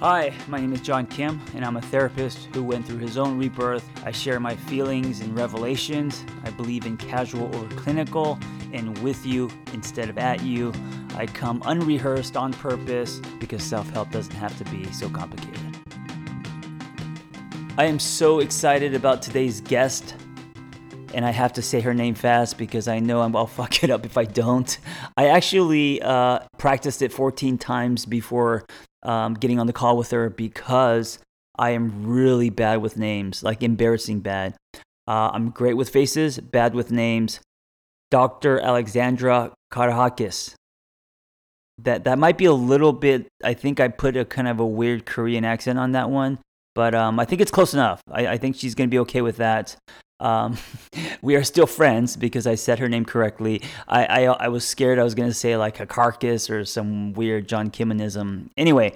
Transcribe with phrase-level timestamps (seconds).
[0.00, 3.36] Hi, my name is John Kim, and I'm a therapist who went through his own
[3.36, 3.86] rebirth.
[4.02, 6.24] I share my feelings and revelations.
[6.42, 8.38] I believe in casual or clinical
[8.72, 10.72] and with you instead of at you.
[11.16, 15.76] I come unrehearsed on purpose because self help doesn't have to be so complicated.
[17.76, 20.14] I am so excited about today's guest,
[21.12, 24.06] and I have to say her name fast because I know I'll fuck it up
[24.06, 24.78] if I don't.
[25.18, 28.64] I actually uh, practiced it 14 times before
[29.02, 31.18] um, getting on the call with her because
[31.58, 34.54] I am really bad with names, like embarrassing bad.
[35.06, 37.40] Uh, I'm great with faces, bad with names.
[38.10, 38.60] Dr.
[38.60, 40.54] Alexandra Katehakis.
[41.78, 43.26] That that might be a little bit.
[43.42, 46.38] I think I put a kind of a weird Korean accent on that one,
[46.74, 48.02] but um, I think it's close enough.
[48.10, 49.76] I, I think she's going to be okay with that.
[50.20, 50.58] Um,
[51.22, 53.62] we are still friends because I said her name correctly.
[53.88, 57.12] I, I, I was scared I was going to say like a carcass or some
[57.14, 58.50] weird John Kimmonism.
[58.56, 58.94] Anyway,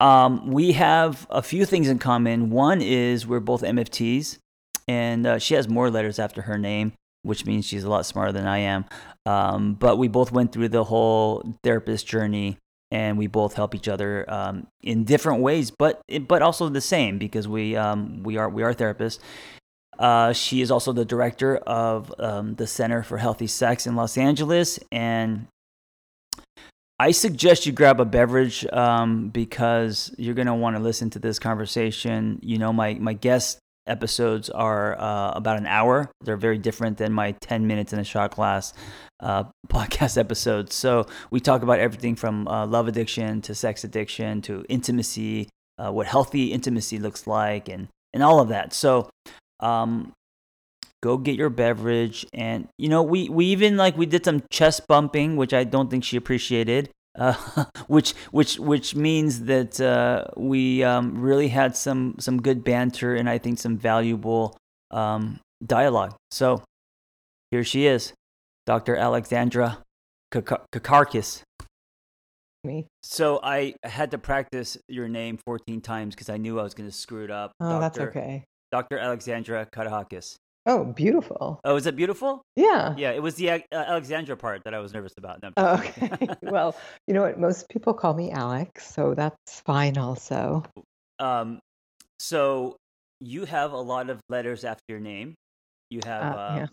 [0.00, 2.50] um, we have a few things in common.
[2.50, 4.38] One is we're both MFTs,
[4.88, 8.32] and uh, she has more letters after her name, which means she's a lot smarter
[8.32, 8.84] than I am.
[9.24, 12.58] Um, but we both went through the whole therapist journey.
[12.90, 17.18] And we both help each other um, in different ways, but but also the same
[17.18, 19.18] because we um, we are we are therapists,
[19.98, 24.18] uh, she is also the director of um, the Center for Healthy Sex in Los
[24.18, 24.78] Angeles.
[24.90, 25.46] And
[26.98, 31.18] I suggest you grab a beverage um, because you're going to want to listen to
[31.18, 32.38] this conversation.
[32.42, 37.12] You know, my, my guest episodes are uh, about an hour, they're very different than
[37.12, 38.72] my 10 minutes in a shot glass
[39.20, 40.74] uh, podcast episodes.
[40.74, 45.92] So we talk about everything from uh, love addiction to sex addiction to intimacy, uh,
[45.92, 48.72] what healthy intimacy looks like, and, and all of that.
[48.72, 49.10] So
[49.60, 50.12] um,
[51.02, 54.86] go get your beverage, and you know we we even like we did some chest
[54.88, 56.90] bumping, which I don't think she appreciated.
[57.16, 63.14] Uh, which which which means that uh, we um, really had some some good banter
[63.14, 64.56] and I think some valuable
[64.90, 66.14] um, dialogue.
[66.30, 66.62] So
[67.50, 68.12] here she is,
[68.66, 68.96] Dr.
[68.96, 69.78] Alexandra
[70.32, 71.42] Katehakis.
[72.64, 72.86] Me.
[73.02, 76.88] So I had to practice your name 14 times because I knew I was going
[76.88, 77.52] to screw it up.
[77.60, 77.80] Oh, Dr.
[77.80, 78.44] that's okay.
[78.72, 78.98] Dr.
[78.98, 80.36] Alexandra Katehakis.
[80.66, 81.60] Oh, beautiful.
[81.64, 82.42] Oh, is it beautiful?
[82.56, 82.94] Yeah.
[82.96, 85.42] Yeah, it was the uh, Alexandra part that I was nervous about.
[85.42, 86.28] No, oh, okay.
[86.42, 86.74] well,
[87.06, 87.38] you know what?
[87.38, 90.62] Most people call me Alex, so that's fine also.
[91.18, 91.60] Um,
[92.18, 92.76] so
[93.20, 95.34] you have a lot of letters after your name.
[95.90, 96.66] You have uh, uh, yeah.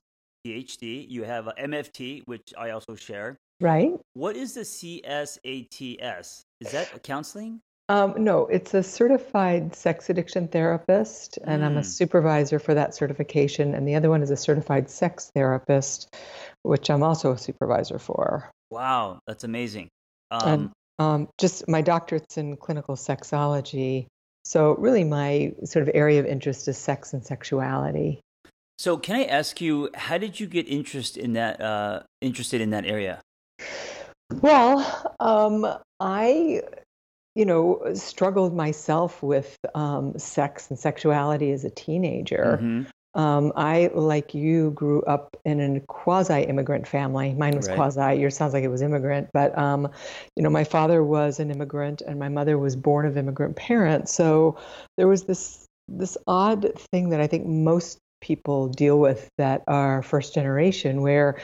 [0.47, 3.37] PhD, you have a MFT, which I also share.
[3.59, 3.93] Right.
[4.13, 6.41] What is the CSATS?
[6.61, 7.59] Is that counseling?
[7.91, 11.65] Um, no, it's a certified sex addiction therapist, and mm.
[11.65, 11.85] I'm a mm.
[11.85, 13.75] supervisor for that certification.
[13.75, 16.15] And the other one is a certified sex therapist,
[16.61, 18.49] which I'm also a supervisor for.
[18.69, 19.89] Wow, that's amazing.
[20.31, 24.07] Um, and um, just my doctorate's in clinical sexology.
[24.45, 28.21] So, really, my sort of area of interest is sex and sexuality.
[28.79, 31.59] So, can I ask you, how did you get interest in that?
[31.59, 33.19] Uh, interested in that area?
[34.41, 35.67] Well, um,
[35.99, 36.61] I
[37.35, 42.59] you know, struggled myself with um, sex and sexuality as a teenager.
[42.61, 42.83] Mm-hmm.
[43.13, 47.33] Um, I, like you, grew up in a quasi-immigrant family.
[47.33, 47.75] Mine was right.
[47.75, 48.19] quasi.
[48.21, 49.89] Yours sounds like it was immigrant, but um,
[50.37, 54.13] you know, my father was an immigrant, and my mother was born of immigrant parents.
[54.13, 54.57] So
[54.97, 60.01] there was this this odd thing that I think most people deal with that are
[60.03, 61.37] first generation, where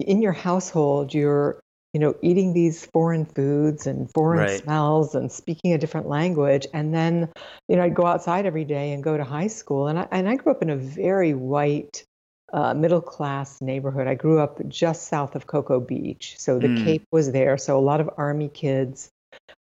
[0.00, 1.60] in your household you're
[1.92, 4.62] you know, eating these foreign foods and foreign right.
[4.62, 6.66] smells and speaking a different language.
[6.72, 7.28] And then,
[7.68, 9.88] you know, I'd go outside every day and go to high school.
[9.88, 12.04] And I, and I grew up in a very white,
[12.52, 14.06] uh, middle class neighborhood.
[14.06, 16.36] I grew up just south of Cocoa Beach.
[16.38, 16.84] So the mm.
[16.84, 17.58] Cape was there.
[17.58, 19.10] So a lot of Army kids.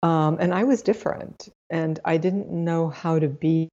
[0.02, 1.50] Um, and I was different.
[1.70, 3.70] And I didn't know how to be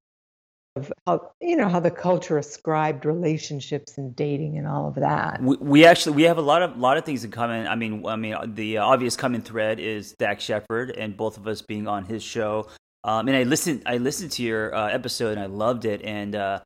[0.76, 5.42] of how you know how the culture ascribed relationships and dating and all of that.
[5.42, 7.66] We, we actually we have a lot of lot of things in common.
[7.66, 11.62] I mean, I mean the obvious common thread is Dax Shepard and both of us
[11.62, 12.68] being on his show.
[13.02, 16.02] Um, and I listened I listened to your uh, episode and I loved it.
[16.02, 16.60] And uh,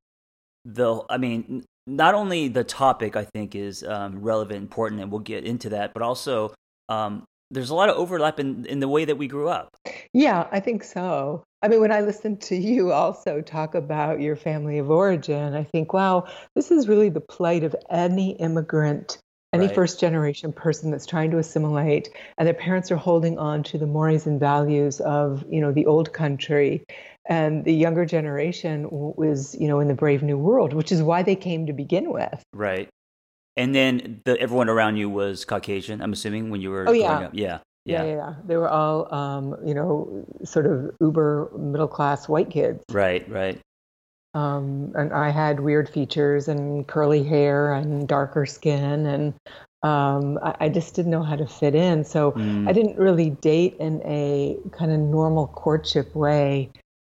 [0.65, 5.21] the I mean, not only the topic I think is um, relevant, important, and we'll
[5.21, 6.53] get into that, but also
[6.89, 7.25] um,
[7.55, 9.69] there's a lot of overlap in, in the way that we grew up.
[10.13, 11.45] Yeah, I think so.
[11.63, 15.65] I mean, when I listen to you also talk about your family of origin, I
[15.65, 19.19] think, wow, this is really the plight of any immigrant,
[19.53, 19.75] any right.
[19.75, 23.87] first generation person that's trying to assimilate, and their parents are holding on to the
[23.87, 26.85] mores and values of, you know, the old country.
[27.27, 31.23] And the younger generation was, you know, in the brave new world, which is why
[31.23, 32.43] they came to begin with.
[32.53, 32.91] Right.
[33.57, 37.19] And then the, everyone around you was Caucasian, I'm assuming, when you were oh, yeah.
[37.19, 37.31] up.
[37.35, 37.59] Yeah.
[37.87, 38.35] Yeah, yeah, yeah.
[38.47, 42.83] They were all, um, you know, sort of uber middle class white kids.
[42.91, 43.61] Right, right.
[44.33, 49.35] Um, and I had weird features and curly hair and darker skin, and
[49.83, 52.05] um, I, I, just didn't know how to fit in.
[52.05, 52.69] So mm.
[52.69, 56.71] I didn't really date in a kind of normal courtship way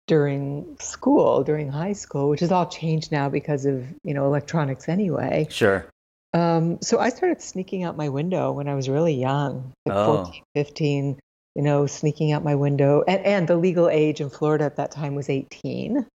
[0.07, 4.88] during school, during high school, which has all changed now because of you know electronics
[4.88, 5.47] anyway.
[5.50, 5.86] Sure.
[6.33, 10.25] Um, so I started sneaking out my window when I was really young, like oh.
[10.25, 11.19] 14, 15,
[11.55, 13.03] you know, sneaking out my window.
[13.07, 16.05] And, and the legal age in Florida at that time was 18.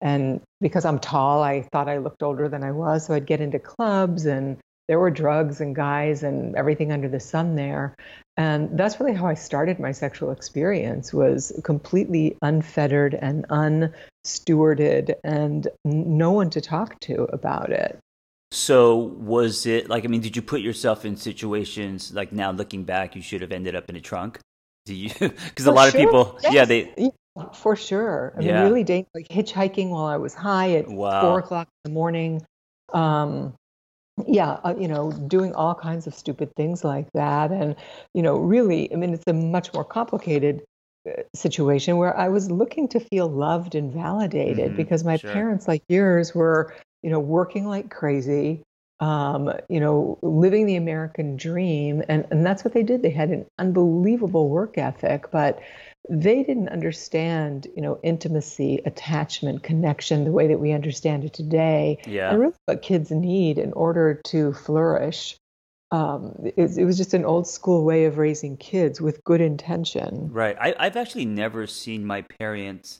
[0.00, 3.06] And because I'm tall, I thought I looked older than I was.
[3.06, 7.20] So I'd get into clubs and there were drugs and guys and everything under the
[7.20, 7.94] sun there.
[8.36, 15.68] And that's really how I started my sexual experience was completely unfettered and unstewarded and
[15.84, 17.98] no one to talk to about it.
[18.52, 22.84] So was it like I mean, did you put yourself in situations like now looking
[22.84, 24.38] back, you should have ended up in a trunk?
[24.84, 25.10] Do you?
[25.18, 26.00] Because a lot sure.
[26.00, 26.52] of people, yes.
[26.52, 27.10] yeah, they
[27.54, 28.34] for sure.
[28.36, 28.52] I yeah.
[28.52, 31.22] mean, really dangerous, like hitchhiking while I was high at wow.
[31.22, 32.42] four o'clock in the morning.
[32.92, 33.54] Um,
[34.26, 37.50] yeah, uh, you know, doing all kinds of stupid things like that.
[37.50, 37.74] And,
[38.12, 40.62] you know, really, I mean, it's a much more complicated
[41.08, 44.76] uh, situation where I was looking to feel loved and validated mm-hmm.
[44.76, 45.32] because my sure.
[45.32, 48.62] parents, like yours, were, you know, working like crazy.
[49.00, 52.04] Um, you know, living the American dream.
[52.08, 53.02] And, and that's what they did.
[53.02, 55.58] They had an unbelievable work ethic, but
[56.08, 61.98] they didn't understand, you know, intimacy, attachment, connection the way that we understand it today.
[62.06, 62.30] Yeah.
[62.30, 65.36] And really what kids need in order to flourish.
[65.90, 70.32] Um, it, it, was just an old school way of raising kids with good intention.
[70.32, 70.56] Right.
[70.58, 72.98] I, have actually never seen my parents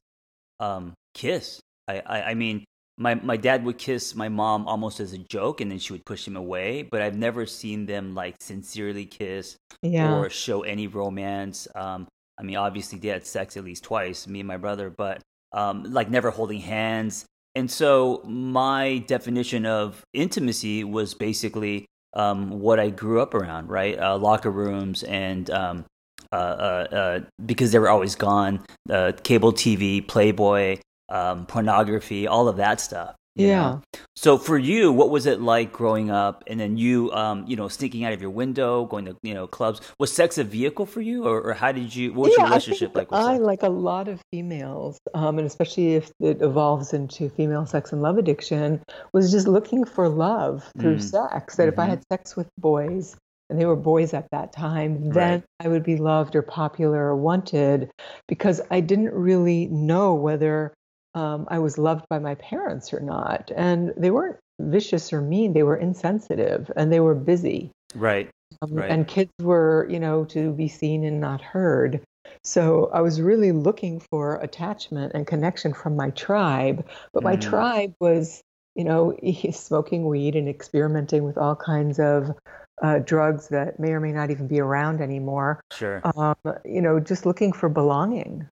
[0.60, 1.60] um, kiss.
[1.88, 2.64] I, I, I mean,
[3.02, 6.04] my my dad would kiss my mom almost as a joke and then she would
[6.04, 10.14] push him away but i've never seen them like sincerely kiss yeah.
[10.14, 12.06] or show any romance um,
[12.38, 15.22] I mean, obviously they had sex at least twice, me and my brother, but
[15.52, 17.24] um, like never holding hands.
[17.54, 23.98] And so my definition of intimacy was basically um, what I grew up around, right?
[23.98, 25.84] Uh, locker rooms and um,
[26.32, 30.78] uh, uh, uh because they were always gone, uh, cable TV, Playboy,
[31.12, 33.14] um, pornography, all of that stuff.
[33.34, 33.60] Yeah.
[33.60, 33.82] Know?
[34.16, 37.68] So for you, what was it like growing up, and then you, um, you know,
[37.68, 39.80] sneaking out of your window, going to you know clubs?
[39.98, 42.12] Was sex a vehicle for you, or, or how did you?
[42.12, 43.10] What was yeah, your relationship like?
[43.10, 43.42] With I sex?
[43.42, 48.02] like a lot of females, um, and especially if it evolves into female sex and
[48.02, 48.82] love addiction,
[49.14, 51.02] was just looking for love through mm.
[51.02, 51.56] sex.
[51.56, 51.72] That mm-hmm.
[51.72, 51.90] if I mm-hmm.
[51.90, 53.16] had sex with boys,
[53.48, 55.42] and they were boys at that time, then right.
[55.60, 57.90] I would be loved or popular or wanted
[58.28, 60.74] because I didn't really know whether
[61.14, 63.50] um, I was loved by my parents or not.
[63.54, 67.70] And they weren't vicious or mean, they were insensitive and they were busy.
[67.94, 68.30] Right.
[68.60, 68.90] Um, right.
[68.90, 72.02] And kids were, you know, to be seen and not heard.
[72.44, 76.86] So I was really looking for attachment and connection from my tribe.
[77.12, 77.42] But my mm.
[77.42, 78.42] tribe was,
[78.74, 79.16] you know,
[79.52, 82.32] smoking weed and experimenting with all kinds of
[82.82, 85.60] uh, drugs that may or may not even be around anymore.
[85.72, 86.00] Sure.
[86.16, 88.48] Um, you know, just looking for belonging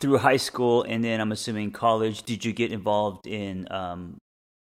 [0.00, 4.18] through high school and then I'm assuming college, did you get involved in, um,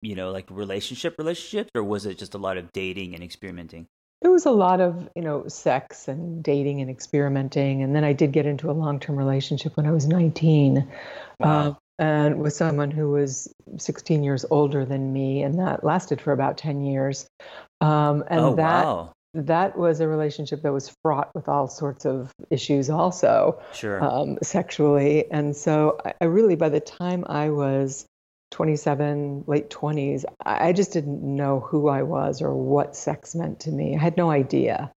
[0.02, 3.86] you know, like relationship relationships, or was it just a lot of dating and experimenting?
[4.22, 8.12] There was a lot of, you know, sex and dating and experimenting, and then I
[8.12, 10.86] did get into a long-term relationship when I was 19,
[11.38, 11.48] wow.
[11.48, 16.32] uh, and with someone who was 16 years older than me, and that lasted for
[16.32, 17.26] about 10 years.
[17.80, 22.04] Um, and oh, that wow that was a relationship that was fraught with all sorts
[22.04, 24.02] of issues also sure.
[24.02, 25.30] um, sexually.
[25.30, 28.06] And so I, I, really by the time i was
[28.50, 33.70] 27 late 20s I, just didn't know who i was or what sex meant to
[33.70, 33.96] me.
[33.96, 34.90] I had no idea.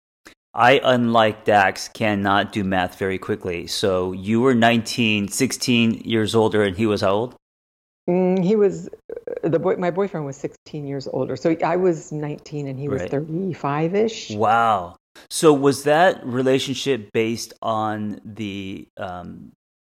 [0.54, 3.66] I unlike dax cannot do math very quickly.
[3.66, 7.34] So you were 19 16 years older and he was how old
[8.08, 8.88] Mm, he was
[9.42, 9.76] the boy.
[9.76, 14.30] My boyfriend was 16 years older, so I was 19 and he was 35 ish.
[14.30, 14.96] Wow.
[15.30, 19.52] So was that relationship based on the um,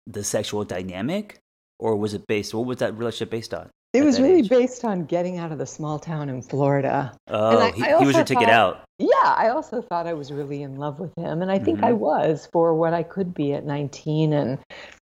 [0.07, 1.39] the sexual dynamic,
[1.79, 2.55] or was it based?
[2.55, 3.71] What was that relationship based on?
[3.93, 4.51] It was really age?
[4.51, 7.17] based on getting out of the small town in Florida.
[7.29, 8.85] Oh, I, he, I he, was your ticket out.
[8.99, 11.87] Yeah, I also thought I was really in love with him, and I think mm-hmm.
[11.87, 14.59] I was for what I could be at 19, and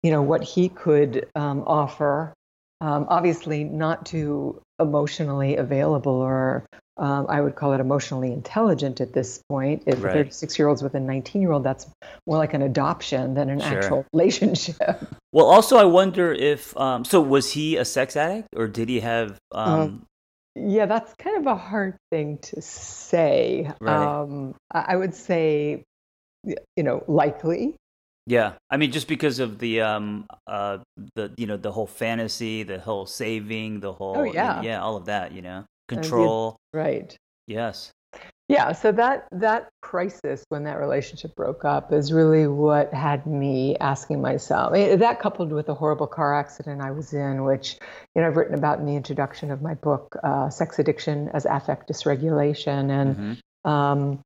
[0.02, 2.34] you know what he could um, offer
[2.80, 6.64] um, obviously not too emotionally available or
[6.96, 9.84] um, I would call it emotionally intelligent at this point.
[9.86, 10.12] If right.
[10.12, 11.86] 36 year olds with a 19 year old, that's
[12.26, 13.78] more like an adoption than an sure.
[13.78, 15.08] actual relationship.
[15.32, 19.00] Well, also, I wonder if, um, so was he a sex addict or did he
[19.00, 19.38] have.
[19.52, 20.04] Um...
[20.54, 23.70] yeah, that's kind of a hard thing to say.
[23.80, 24.20] Right.
[24.20, 25.84] Um, I would say
[26.44, 27.76] you know, likely.
[28.26, 30.78] Yeah, I mean, just because of the um uh
[31.14, 34.62] the you know the whole fantasy, the whole saving, the whole oh yeah.
[34.62, 36.56] yeah all of that you know control.
[36.72, 37.16] Right.
[37.46, 37.90] Yes.
[38.48, 43.76] Yeah so that that crisis when that relationship broke up is really what had me
[43.78, 47.76] asking myself that coupled with the horrible car accident i was in which
[48.16, 51.46] you know i've written about in the introduction of my book uh, sex addiction as
[51.46, 53.70] affect dysregulation and mm-hmm.
[53.70, 54.20] um,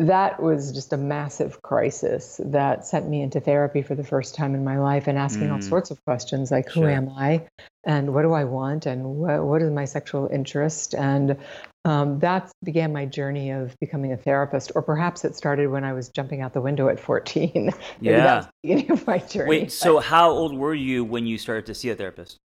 [0.00, 4.54] that was just a massive crisis that sent me into therapy for the first time
[4.54, 5.52] in my life and asking mm.
[5.52, 6.90] all sorts of questions like who sure.
[6.90, 7.46] am i?
[7.84, 8.86] And what do i want?
[8.86, 10.94] And what, what is my sexual interest?
[10.94, 11.36] And
[11.84, 15.92] um, that began my journey of becoming a therapist or perhaps it started when i
[15.92, 19.48] was jumping out the window at 14 yeah that was the beginning of my journey
[19.48, 22.36] wait so how old were you when you started to see a therapist?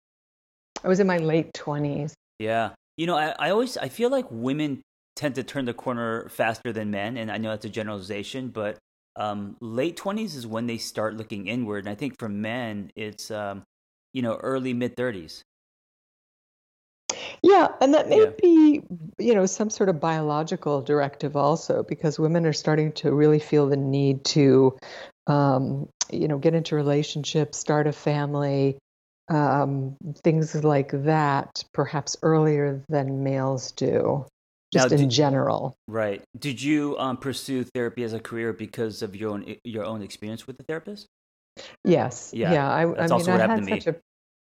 [0.85, 2.71] I was in my late 20s yeah.
[2.97, 4.83] You know I, I always i feel like women
[5.17, 8.79] tend to turn the corner faster than men, and I know that's a generalization, but
[9.17, 13.31] um, late twenties is when they start looking inward, and I think for men it's
[13.31, 13.63] um,
[14.13, 15.43] you know early mid thirties.
[17.43, 18.31] Yeah, and that may yeah.
[18.41, 18.83] be,
[19.19, 23.69] you know, some sort of biological directive also, because women are starting to really feel
[23.69, 24.79] the need to,
[25.27, 28.79] um, you know, get into relationships, start a family,
[29.29, 34.25] um, things like that, perhaps earlier than males do
[34.73, 35.77] just now, in general.
[35.87, 36.23] Right.
[36.39, 40.47] Did you um, pursue therapy as a career because of your own your own experience
[40.47, 41.07] with the therapist?
[41.85, 42.31] Yes.
[42.35, 42.53] Yeah.
[42.53, 42.73] Yeah.
[42.73, 43.97] I, That's I mean, I had such a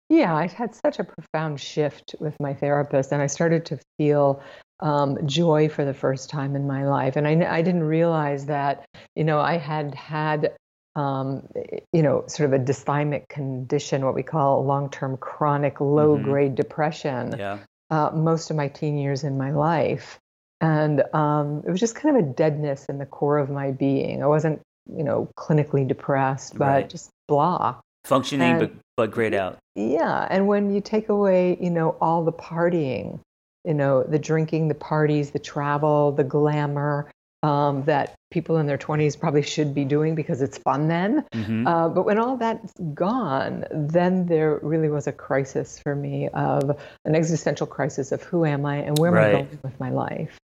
[0.09, 4.41] yeah, I had such a profound shift with my therapist, and I started to feel
[4.79, 7.15] um, joy for the first time in my life.
[7.15, 10.53] And I, I didn't realize that, you know, I had had,
[10.95, 11.47] um,
[11.91, 16.49] you know, sort of a dysthymic condition, what we call long term chronic low grade
[16.49, 16.55] mm-hmm.
[16.55, 20.19] depression, yeah uh, most of my teen years in my life.
[20.61, 24.23] And um, it was just kind of a deadness in the core of my being.
[24.23, 24.61] I wasn't,
[24.91, 26.89] you know, clinically depressed, but right.
[26.89, 27.75] just blah.
[28.05, 29.57] Functioning, and, but, but grayed out.
[29.75, 30.27] Yeah.
[30.29, 33.19] And when you take away, you know, all the partying,
[33.65, 37.11] you know, the drinking, the parties, the travel, the glamour,
[37.43, 41.25] um, that people in their 20s probably should be doing because it's fun then.
[41.31, 41.67] Mm-hmm.
[41.67, 46.77] Uh, but when all that's gone, then there really was a crisis for me of
[47.05, 49.29] an existential crisis of who am I and where right.
[49.29, 50.37] am I going with my life.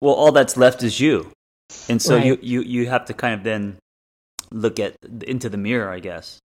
[0.00, 1.32] Well, all that's left is you,
[1.88, 2.26] and so right.
[2.26, 3.78] you, you you have to kind of then
[4.52, 4.94] look at
[5.26, 6.38] into the mirror, I guess.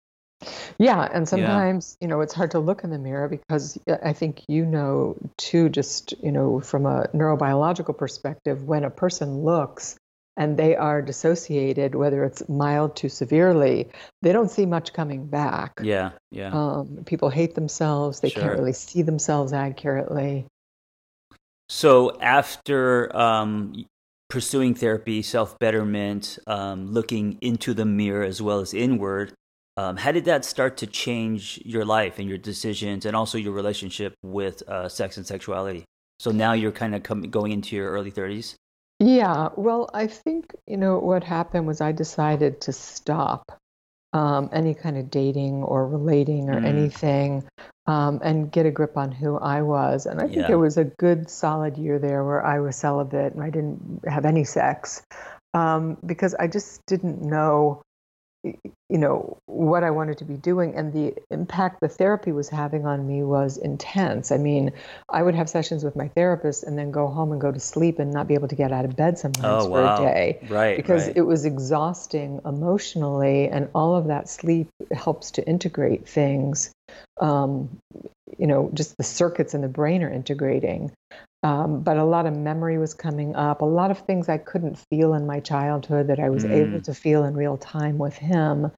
[0.79, 2.07] Yeah, and sometimes, yeah.
[2.07, 5.69] you know, it's hard to look in the mirror because I think you know too
[5.69, 9.97] just, you know, from a neurobiological perspective when a person looks
[10.37, 13.89] and they are dissociated whether it's mild to severely,
[14.23, 15.79] they don't see much coming back.
[15.83, 16.51] Yeah, yeah.
[16.53, 18.43] Um, people hate themselves, they sure.
[18.43, 20.47] can't really see themselves accurately.
[21.69, 23.85] So after um,
[24.31, 29.35] pursuing therapy, self betterment, um, looking into the mirror as well as inward,
[29.81, 33.53] um, how did that start to change your life and your decisions and also your
[33.53, 35.85] relationship with uh, sex and sexuality?
[36.19, 38.57] So now you're kind of com- going into your early 30s?
[38.99, 43.59] Yeah, well, I think, you know, what happened was I decided to stop
[44.13, 46.67] um, any kind of dating or relating or mm.
[46.67, 47.45] anything
[47.87, 50.05] um, and get a grip on who I was.
[50.05, 50.53] And I think yeah.
[50.53, 54.27] it was a good solid year there where I was celibate and I didn't have
[54.27, 55.03] any sex
[55.55, 57.81] um, because I just didn't know
[58.43, 62.87] you know what I wanted to be doing and the impact the therapy was having
[62.87, 64.33] on me was intense.
[64.33, 64.73] I mean,
[65.09, 67.99] I would have sessions with my therapist and then go home and go to sleep
[67.99, 69.97] and not be able to get out of bed sometimes oh, for wow.
[69.97, 70.47] a day.
[70.49, 70.77] Right.
[70.77, 71.17] Because right.
[71.17, 76.73] it was exhausting emotionally and all of that sleep helps to integrate things.
[77.21, 77.79] Um,
[78.39, 80.93] you know, just the circuits in the brain are integrating.
[81.43, 84.79] Um, but a lot of memory was coming up, a lot of things I couldn't
[84.91, 86.51] feel in my childhood that I was mm.
[86.51, 88.71] able to feel in real time with him.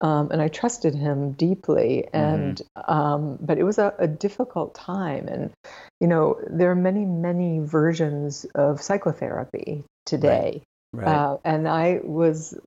[0.00, 2.08] Um, and I trusted him deeply.
[2.12, 2.16] Mm-hmm.
[2.16, 2.92] And mm.
[2.92, 5.28] um, but it was a, a, difficult time.
[5.28, 5.52] And
[6.00, 10.62] you know, there are many, many versions of psychotherapy today.
[10.92, 11.06] Right.
[11.06, 12.58] Uh, and I was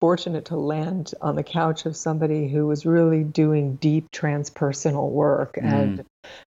[0.00, 5.56] fortunate to land on the couch of somebody who was really doing deep transpersonal work
[5.56, 5.64] mm.
[5.64, 6.04] and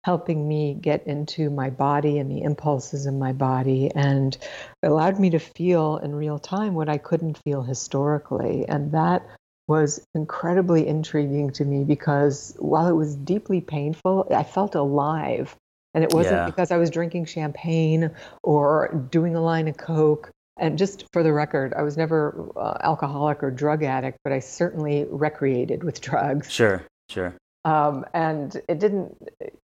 [0.03, 4.37] helping me get into my body and the impulses in my body and
[4.83, 8.65] allowed me to feel in real time what I couldn't feel historically.
[8.67, 9.25] And that
[9.69, 15.55] was incredibly intriguing to me because while it was deeply painful, I felt alive.
[15.93, 16.45] And it wasn't yeah.
[16.45, 18.11] because I was drinking champagne
[18.43, 22.77] or doing a line of Coke and just for the record, I was never uh,
[22.81, 26.51] alcoholic or drug addict, but I certainly recreated with drugs.
[26.51, 27.35] Sure, sure.
[27.63, 29.15] Um, and it didn't,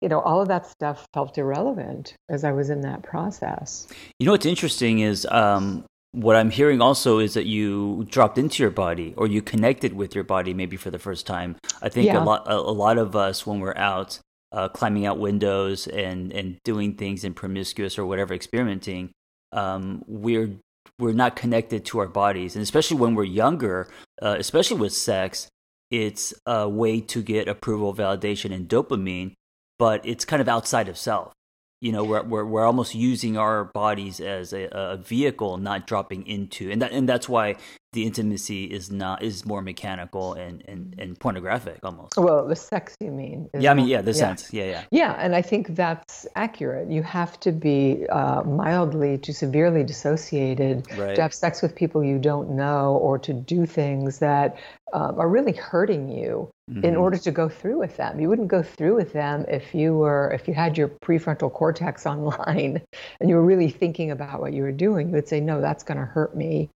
[0.01, 3.89] you know, all of that stuff felt irrelevant as I was in that process.
[4.19, 8.63] You know what's interesting is um, what I'm hearing also is that you dropped into
[8.63, 11.57] your body or you connected with your body maybe for the first time.
[11.83, 12.23] I think yeah.
[12.23, 14.21] a lot a, a, lot of us when we're out
[14.53, 19.11] uh, climbing out windows and and doing things in promiscuous or whatever experimenting,
[19.53, 20.51] um, we're
[21.01, 23.89] we're not connected to our bodies, and especially when we're younger,
[24.23, 25.49] uh, especially with sex,
[25.91, 29.35] it's a way to get approval, validation, and dopamine,
[29.79, 31.33] but it's kind of outside of self.
[31.81, 36.27] You know we're, we're we're almost using our bodies as a, a vehicle not dropping
[36.27, 37.57] into and that and that's why
[37.93, 42.17] the intimacy is not is more mechanical and and, and pornographic almost.
[42.17, 44.17] Well the sex you mean yeah i mean yeah the yeah.
[44.17, 44.53] sense.
[44.53, 44.85] Yeah yeah.
[44.91, 46.91] Yeah and i think that's accurate.
[46.91, 51.17] You have to be uh, mildly to severely dissociated right.
[51.17, 54.57] to have sex with people you don't know or to do things that
[54.93, 56.85] um, are really hurting you mm-hmm.
[56.85, 58.21] in order to go through with them.
[58.21, 62.07] You wouldn't go through with them if you were if you had your prefrontal cortex
[62.15, 62.83] online
[63.21, 65.09] and you were really thinking about what you were doing.
[65.09, 66.71] You would say no that's going to hurt me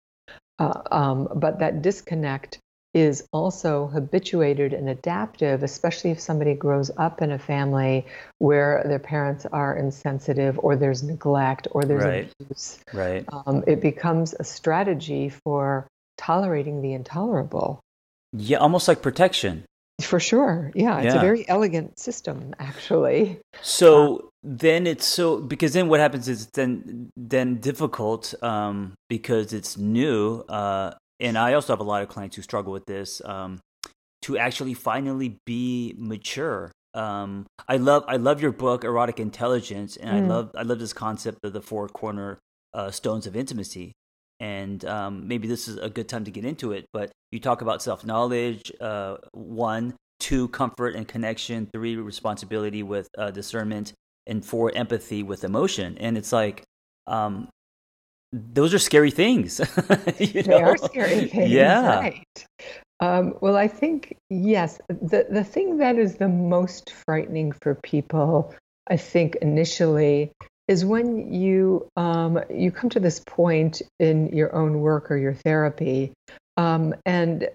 [0.62, 2.60] uh, um, but that disconnect
[2.94, 8.06] is also habituated and adaptive, especially if somebody grows up in a family
[8.40, 12.32] where their parents are insensitive or there's neglect or there's right.
[12.42, 12.80] abuse.
[12.94, 13.26] Right.
[13.32, 15.88] Um, it becomes a strategy for
[16.18, 17.80] tolerating the intolerable.
[18.34, 19.64] Yeah, almost like protection.
[20.02, 20.72] For sure.
[20.76, 21.20] Yeah, it's yeah.
[21.20, 23.40] a very elegant system, actually.
[23.62, 29.54] So uh, then it's so because then what happens is then then difficult um, because
[29.54, 30.44] it's new.
[30.50, 33.60] Uh, and I also have a lot of clients who struggle with this um,
[34.24, 36.72] to actually finally be mature.
[36.94, 40.26] Um, I love I love your book Erotic Intelligence, and mm.
[40.26, 42.40] I love I love this concept of the four corner
[42.74, 43.94] uh, stones of intimacy.
[44.42, 46.86] And um, maybe this is a good time to get into it.
[46.92, 53.08] But you talk about self knowledge, uh, one, two, comfort and connection, three, responsibility with
[53.20, 53.94] uh, discernment,
[54.26, 55.96] and four, empathy with emotion.
[56.00, 56.64] And it's like,
[57.06, 57.50] um,
[58.34, 59.58] those are scary things.
[60.18, 60.60] they know?
[60.62, 61.52] are scary things.
[61.52, 62.00] Yeah.
[62.00, 62.46] Right.
[63.00, 68.56] Um, well, I think, yes, the, the thing that is the most frightening for people,
[68.88, 70.32] I think, initially
[70.72, 75.34] is when you um, you come to this point in your own work or your
[75.34, 76.14] therapy,
[76.56, 77.50] um, and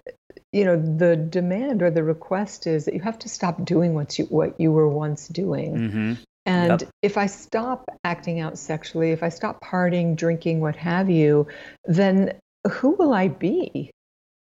[0.53, 4.19] you know the demand or the request is that you have to stop doing what
[4.19, 5.75] you what you were once doing.
[5.75, 6.13] Mm-hmm.
[6.45, 6.91] And yep.
[7.01, 11.49] if I stop acting out sexually, if I stop partying, drinking, what have you,
[11.87, 12.39] then
[12.71, 13.91] who will I be?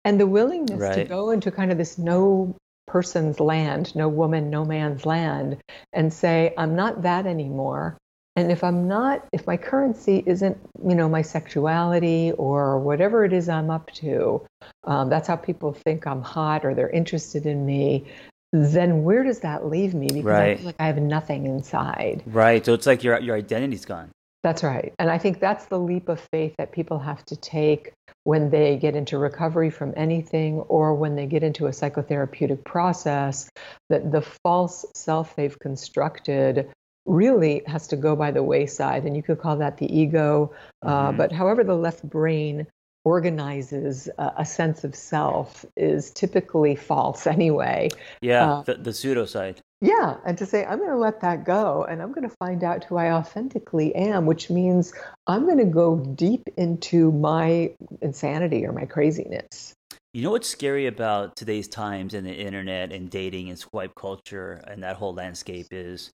[0.06, 0.94] And the willingness right.
[0.94, 2.56] to go into kind of this no
[2.88, 5.58] person's land, no woman, no man's land,
[5.92, 7.96] and say, I'm not that anymore.
[8.36, 13.32] And if I'm not, if my currency isn't, you know, my sexuality or whatever it
[13.32, 14.44] is I'm up to,
[14.84, 18.06] um, that's how people think I'm hot or they're interested in me
[18.54, 20.06] then where does that leave me?
[20.06, 20.50] Because right.
[20.50, 22.22] I feel like I have nothing inside.
[22.24, 22.64] Right.
[22.64, 24.10] So it's like your your identity's gone.
[24.44, 24.92] That's right.
[24.98, 27.92] And I think that's the leap of faith that people have to take
[28.24, 33.48] when they get into recovery from anything or when they get into a psychotherapeutic process
[33.88, 36.70] that the false self they've constructed
[37.06, 39.04] really has to go by the wayside.
[39.04, 40.52] And you could call that the ego.
[40.82, 41.08] Uh, mm-hmm.
[41.08, 42.66] Uh, but however, the left brain
[43.04, 47.90] organizes a, a, sense of self is typically false anyway.
[48.20, 49.60] Yeah, uh, the, the pseudo side.
[49.80, 52.64] Yeah, and to say, I'm going to let that go and I'm going to find
[52.64, 54.94] out who I authentically am, which means
[55.26, 59.74] I'm going to go deep into my insanity or my craziness.
[60.14, 64.64] You know what's scary about today's times and the internet and dating and swipe culture
[64.66, 66.10] and that whole landscape is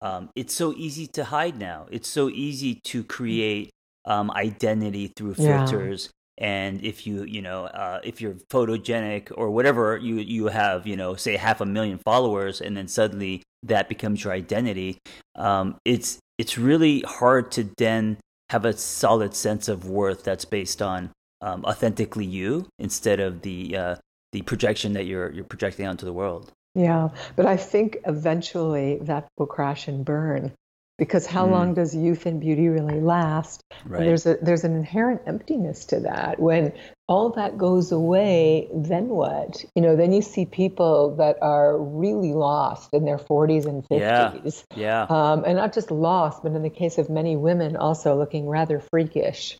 [0.00, 1.86] um, it's so easy to hide now.
[1.90, 3.70] It's so easy to create
[4.04, 6.10] um, identity through filters.
[6.38, 10.96] And if you you know uh, if you're photogenic or whatever you you have you
[10.96, 14.98] know say half a million followers and then suddenly that becomes your identity
[15.34, 18.18] um, it's it's really hard to then
[18.50, 23.76] have a solid sense of worth that's based on um, authentically you instead of the
[23.76, 23.96] uh,
[24.30, 29.28] the projection that you're you're projecting onto the world yeah but i think eventually that
[29.36, 30.52] will crash and burn
[30.98, 31.52] because how mm.
[31.52, 34.00] long does youth and beauty really last right.
[34.00, 36.72] there's a there's an inherent emptiness to that when
[37.06, 42.34] all that goes away then what you know then you see people that are really
[42.34, 45.32] lost in their 40s and 50s yeah, yeah.
[45.32, 48.80] Um, and not just lost but in the case of many women also looking rather
[48.80, 49.56] freakish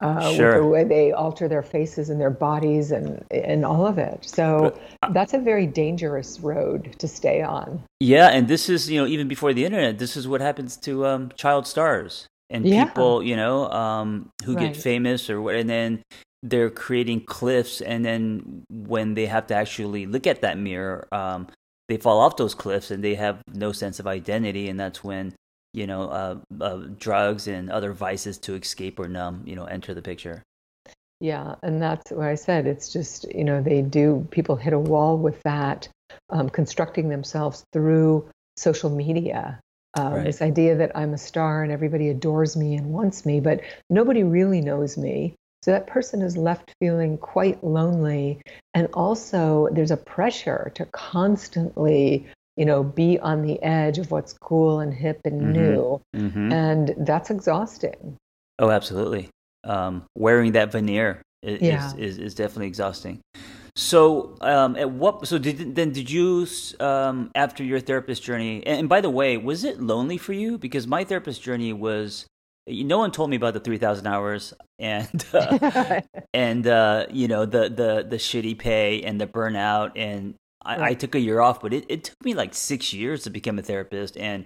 [0.00, 0.52] uh, sure.
[0.52, 4.24] with the way they alter their faces and their bodies and and all of it.
[4.24, 7.82] So but, uh, that's a very dangerous road to stay on.
[8.00, 11.06] Yeah, and this is you know even before the internet, this is what happens to
[11.06, 12.86] um, child stars and yeah.
[12.86, 14.72] people you know um, who right.
[14.72, 16.02] get famous or what, and then
[16.42, 21.08] they're creating cliffs, and then when they have to actually look at that mirror.
[21.12, 21.48] Um,
[21.88, 25.34] they fall off those cliffs and they have no sense of identity, and that's when
[25.72, 29.94] you know, uh, uh, drugs and other vices to escape or numb, you know, enter
[29.94, 30.42] the picture.
[31.20, 32.66] Yeah, and that's what I said.
[32.66, 35.88] It's just, you know, they do, people hit a wall with that,
[36.30, 39.60] um, constructing themselves through social media.
[39.98, 40.24] Um, right.
[40.24, 44.22] This idea that I'm a star and everybody adores me and wants me, but nobody
[44.22, 45.34] really knows me.
[45.64, 48.40] So that person is left feeling quite lonely.
[48.74, 52.28] And also, there's a pressure to constantly
[52.58, 55.52] you know, be on the edge of what's cool and hip and mm-hmm.
[55.52, 56.00] new.
[56.16, 56.52] Mm-hmm.
[56.52, 58.16] And that's exhausting.
[58.58, 59.28] Oh, absolutely.
[59.62, 61.86] Um, wearing that veneer is, yeah.
[61.86, 63.20] is, is, is, definitely exhausting.
[63.76, 65.28] So, um, at what?
[65.28, 66.48] So, did then did you
[66.80, 68.66] um, after your therapist journey?
[68.66, 70.58] And, and by the way, was it lonely for you?
[70.58, 72.26] Because my therapist journey was
[72.68, 76.00] no one told me about the 3000 hours and uh,
[76.34, 80.34] and uh, you know the the the shitty pay and the burnout and
[80.68, 80.90] I, right.
[80.90, 83.58] I took a year off, but it, it took me like six years to become
[83.58, 84.44] a therapist, and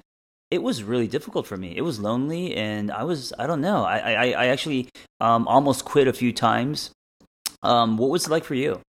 [0.53, 1.77] it was really difficult for me.
[1.77, 3.85] It was lonely, and I was I don't know.
[3.85, 4.89] I I, I actually
[5.21, 6.93] um, almost quit a few times.
[7.65, 8.81] Um, what was it like for you?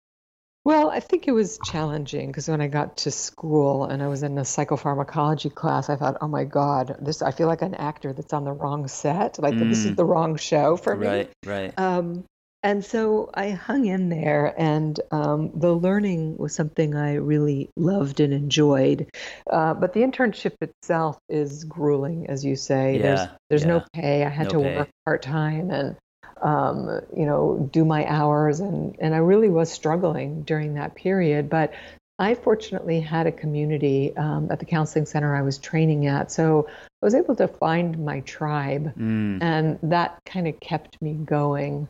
[0.65, 4.23] Well, I think it was challenging because when I got to school and I was
[4.23, 7.21] in a psychopharmacology class, I thought, "Oh my God, this!
[7.23, 9.39] I feel like an actor that's on the wrong set.
[9.39, 9.69] Like mm.
[9.69, 9.95] this is mm.
[9.95, 11.73] the wrong show for me." Right, right.
[11.79, 12.25] Um,
[12.63, 18.21] and so I hung in there, and um, the learning was something I really loved
[18.21, 19.10] and enjoyed.
[19.49, 22.95] Uh, but the internship itself is grueling, as you say.
[22.95, 23.67] Yeah, there's there's yeah.
[23.67, 24.23] no pay.
[24.23, 24.78] I had no to pay.
[24.78, 25.97] work part time and
[26.41, 31.49] um, you know do my hours, and and I really was struggling during that period.
[31.49, 31.73] But
[32.17, 36.67] I fortunately had a community um, at the counseling center I was training at, so
[36.69, 39.43] I was able to find my tribe, mm.
[39.43, 41.89] and that kind of kept me going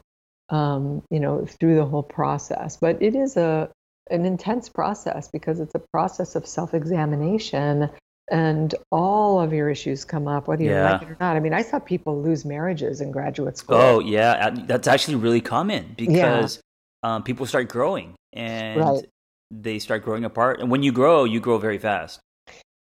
[0.53, 2.77] um, you know, through the whole process.
[2.77, 3.69] But it is a
[4.11, 7.89] an intense process because it's a process of self-examination
[8.29, 10.91] and all of your issues come up whether you yeah.
[10.91, 11.37] like it or not.
[11.37, 13.77] I mean, I saw people lose marriages in graduate school.
[13.77, 16.61] Oh yeah, that's actually really common because
[17.03, 17.15] yeah.
[17.15, 19.05] um, people start growing and right.
[19.49, 20.59] they start growing apart.
[20.59, 22.19] And when you grow, you grow very fast.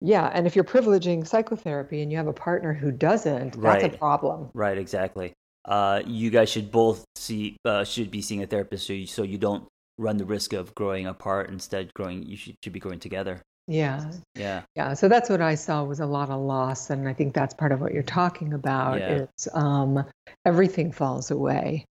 [0.01, 3.95] Yeah, and if you're privileging psychotherapy and you have a partner who doesn't, that's right.
[3.95, 4.51] a problem.
[4.53, 5.33] Right, exactly
[5.65, 9.23] uh, you guys should both see uh, should be seeing a therapist so you, so
[9.23, 9.67] you don't
[9.99, 11.49] run the risk of growing apart.
[11.51, 13.41] Instead, growing you should, should be growing together.
[13.67, 14.11] Yeah.
[14.35, 14.63] Yeah.
[14.77, 14.95] Yeah.
[14.95, 17.73] So that's what I saw was a lot of loss, and I think that's part
[17.73, 19.01] of what you're talking about.
[19.01, 19.09] Yeah.
[19.23, 20.05] It's um,
[20.45, 21.87] everything falls away.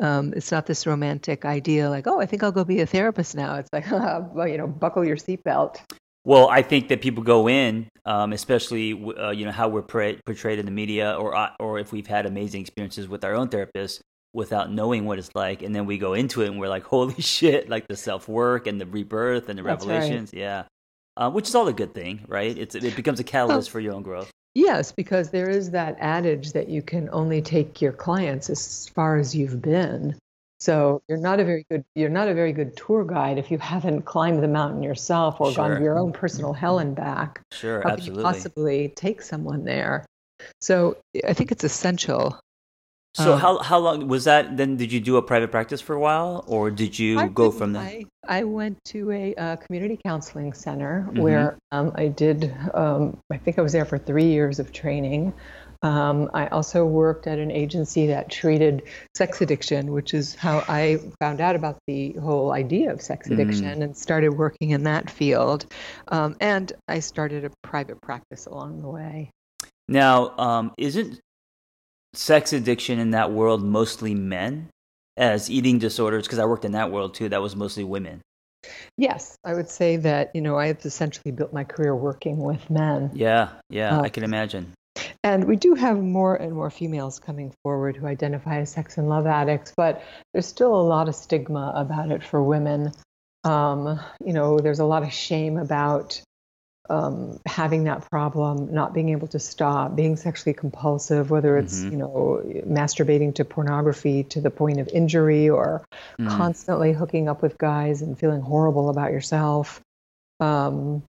[0.00, 3.36] Um, it's not this romantic idea like, oh, I think I'll go be a therapist
[3.36, 3.54] now.
[3.56, 5.76] It's like, well, you know, buckle your seatbelt.
[6.24, 10.58] Well, I think that people go in, um, especially uh, you know how we're portrayed
[10.58, 14.00] in the media, or uh, or if we've had amazing experiences with our own therapists
[14.32, 17.14] without knowing what it's like, and then we go into it and we're like, holy
[17.20, 17.68] shit!
[17.68, 20.40] Like the self work and the rebirth and the That's revelations, right.
[20.40, 20.64] yeah,
[21.18, 22.56] uh, which is all a good thing, right?
[22.56, 24.30] It's it becomes a catalyst well, for your own growth.
[24.54, 29.16] Yes, because there is that adage that you can only take your clients as far
[29.16, 30.16] as you've been.
[30.60, 33.58] So you're not a very good you're not a very good tour guide if you
[33.74, 35.68] haven't climbed the mountain yourself or sure.
[35.68, 37.40] gone to your own personal hell and back.
[37.52, 38.22] Sure, How absolutely.
[38.22, 40.04] Could you possibly take someone there?
[40.60, 42.38] So I think it's essential.
[43.14, 44.56] So um, how how long was that?
[44.56, 47.52] Then did you do a private practice for a while, or did you I go
[47.52, 47.82] from there?
[47.82, 51.20] I, I went to a, a community counseling center mm-hmm.
[51.20, 52.52] where um, I did.
[52.74, 55.32] Um, I think I was there for three years of training.
[55.84, 60.98] Um, I also worked at an agency that treated sex addiction, which is how I
[61.20, 63.32] found out about the whole idea of sex mm.
[63.32, 63.82] addiction mm.
[63.82, 65.66] and started working in that field.
[66.08, 69.30] Um, and I started a private practice along the way.
[69.86, 71.20] Now, um, isn't
[72.14, 74.70] sex addiction in that world mostly men?
[75.16, 78.20] As eating disorders, because I worked in that world too, that was mostly women.
[78.96, 83.12] Yes, I would say that, you know, I've essentially built my career working with men.
[83.14, 84.72] Yeah, yeah, uh, I can imagine.
[85.24, 89.08] And we do have more and more females coming forward who identify as sex and
[89.08, 92.92] love addicts, but there's still a lot of stigma about it for women.
[93.42, 96.20] Um, you know, there's a lot of shame about
[96.90, 101.92] um, having that problem, not being able to stop, being sexually compulsive, whether it's, mm-hmm.
[101.92, 105.86] you know, masturbating to pornography to the point of injury or
[106.20, 106.28] mm.
[106.28, 109.80] constantly hooking up with guys and feeling horrible about yourself.
[110.40, 111.02] Um,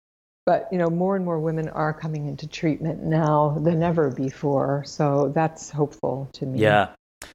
[0.46, 4.84] but you know more and more women are coming into treatment now than ever before.
[4.86, 6.60] So that's hopeful to me.
[6.60, 6.90] Yeah.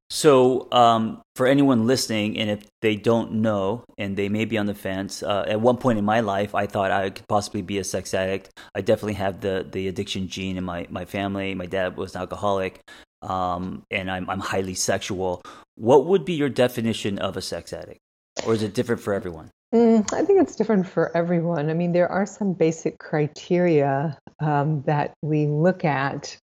[0.08, 4.66] So um, for anyone listening and if they don't know and they may be on
[4.66, 7.78] the fence uh, at one point in my life i thought i could possibly be
[7.78, 8.50] a sex addict.
[8.74, 11.54] I definitely have the the addiction gene in my, my family.
[11.54, 12.80] My dad was an alcoholic
[13.22, 15.42] um, and I'm, I'm highly sexual.
[15.76, 18.00] What would be your definition of a sex addict?
[18.46, 21.70] Or is it different for everyone Mm, I think it's different for everyone.
[21.70, 26.36] I mean, there are some basic criteria um, that we look at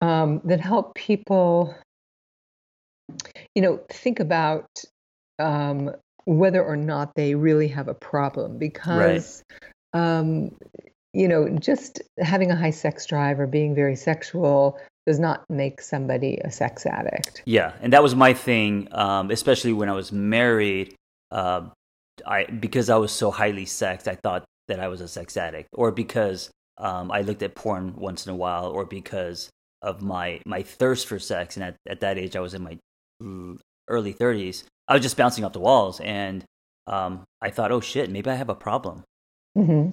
[0.00, 1.74] um, that help people,
[3.54, 4.66] you know, think about
[5.38, 5.90] um,
[6.26, 9.44] whether or not they really have a problem because
[9.94, 10.18] right.
[10.18, 10.50] um,
[11.16, 15.80] you know just having a high sex drive or being very sexual does not make
[15.80, 20.12] somebody a sex addict yeah and that was my thing um, especially when i was
[20.12, 20.94] married
[21.30, 21.62] uh,
[22.26, 25.68] i because i was so highly sexed i thought that i was a sex addict
[25.72, 29.50] or because um, i looked at porn once in a while or because
[29.82, 32.78] of my my thirst for sex and at, at that age i was in my
[33.88, 36.44] early 30s I was just bouncing off the walls, and
[36.86, 39.02] um, I thought, oh shit, maybe I have a problem.
[39.58, 39.90] Mm-hmm.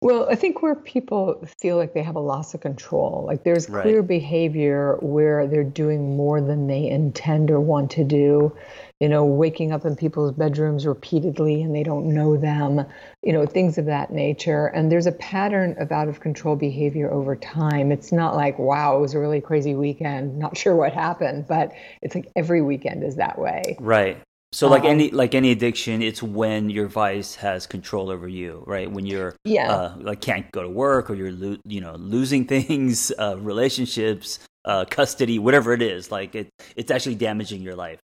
[0.00, 3.66] Well, I think where people feel like they have a loss of control, like there's
[3.66, 4.08] clear right.
[4.08, 8.54] behavior where they're doing more than they intend or want to do,
[9.00, 12.86] you know, waking up in people's bedrooms repeatedly and they don't know them,
[13.22, 14.66] you know, things of that nature.
[14.68, 17.90] And there's a pattern of out of control behavior over time.
[17.90, 21.72] It's not like, wow, it was a really crazy weekend, not sure what happened, but
[22.02, 23.76] it's like every weekend is that way.
[23.80, 24.18] Right.
[24.52, 28.62] So like um, any like any addiction, it's when your vice has control over you,
[28.68, 28.88] right?
[28.88, 32.44] When you're yeah, uh, like can't go to work or you're lo- you know losing
[32.46, 36.12] things, uh, relationships, uh, custody, whatever it is.
[36.12, 37.98] Like it, it's actually damaging your life.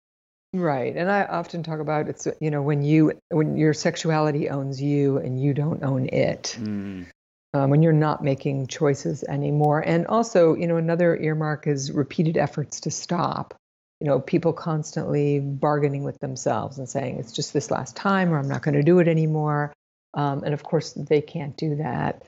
[0.53, 4.81] Right, and I often talk about it's you know when you when your sexuality owns
[4.81, 6.57] you and you don't own it.
[6.60, 7.07] Mm.
[7.53, 12.38] Um, when you're not making choices anymore, and also you know another earmark is repeated
[12.38, 13.57] efforts to stop
[13.99, 18.38] you know, people constantly bargaining with themselves and saying, it's just this last time, or
[18.38, 19.73] I'm not going to do it anymore.
[20.13, 22.23] Um, and of course, they can't do that.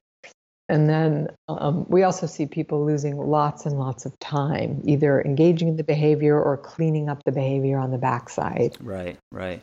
[0.70, 5.68] And then um, we also see people losing lots and lots of time, either engaging
[5.68, 8.78] in the behavior or cleaning up the behavior on the backside.
[8.80, 9.62] Right, right.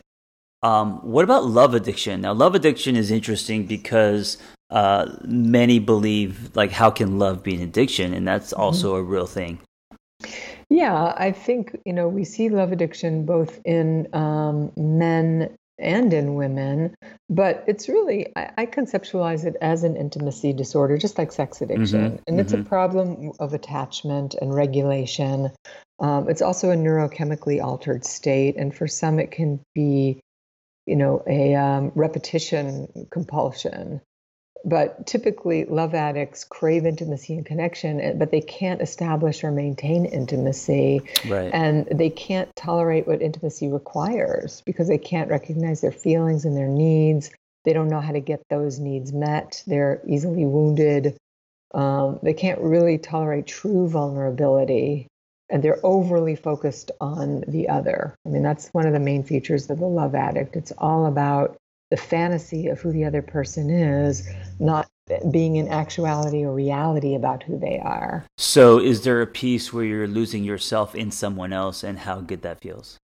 [0.63, 2.21] Um, what about love addiction?
[2.21, 4.37] Now, love addiction is interesting because
[4.69, 8.13] uh, many believe, like, how can love be an addiction?
[8.13, 8.61] And that's mm-hmm.
[8.61, 8.99] also mm-hmm.
[8.99, 9.59] a real thing.
[10.69, 16.35] Yeah, I think, you know, we see love addiction both in um, men and in
[16.35, 16.95] women,
[17.29, 21.99] but it's really, I, I, conceptualize it as an intimacy disorder, just like sex addiction.
[21.99, 22.39] Mm-hmm, and mm-hmm.
[22.39, 22.67] it's a mm-hmm.
[22.67, 25.51] problem of attachment and regulation.
[25.99, 28.55] Um, it's also a neurochemically altered state.
[28.57, 30.19] And for some, it can be,
[30.85, 34.01] you know, a um, repetition compulsion.
[34.67, 41.01] But typically, love addicts crave intimacy and connection, but they can't establish or maintain intimacy.
[41.25, 41.49] Right.
[41.53, 46.67] And they can't tolerate what intimacy requires because they can't recognize their feelings and their
[46.67, 47.31] needs.
[47.63, 49.63] They don't know how to get those needs met.
[49.65, 51.15] They're easily wounded.
[51.73, 55.07] Um, they can't really tolerate true vulnerability.
[55.49, 58.15] And they're overly focused on the other.
[58.25, 60.57] I mean, that's one of the main features of the love addict.
[60.57, 61.55] It's all about
[61.89, 64.27] the fantasy of who the other person is,
[64.59, 64.87] not
[65.31, 68.25] being in actuality or reality about who they are.
[68.37, 72.41] So, is there a piece where you're losing yourself in someone else and how good
[72.41, 72.97] that feels?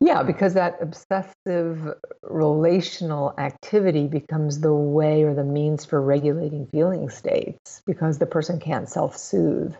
[0.00, 7.10] Yeah, because that obsessive relational activity becomes the way or the means for regulating feeling
[7.10, 9.74] states because the person can't self soothe.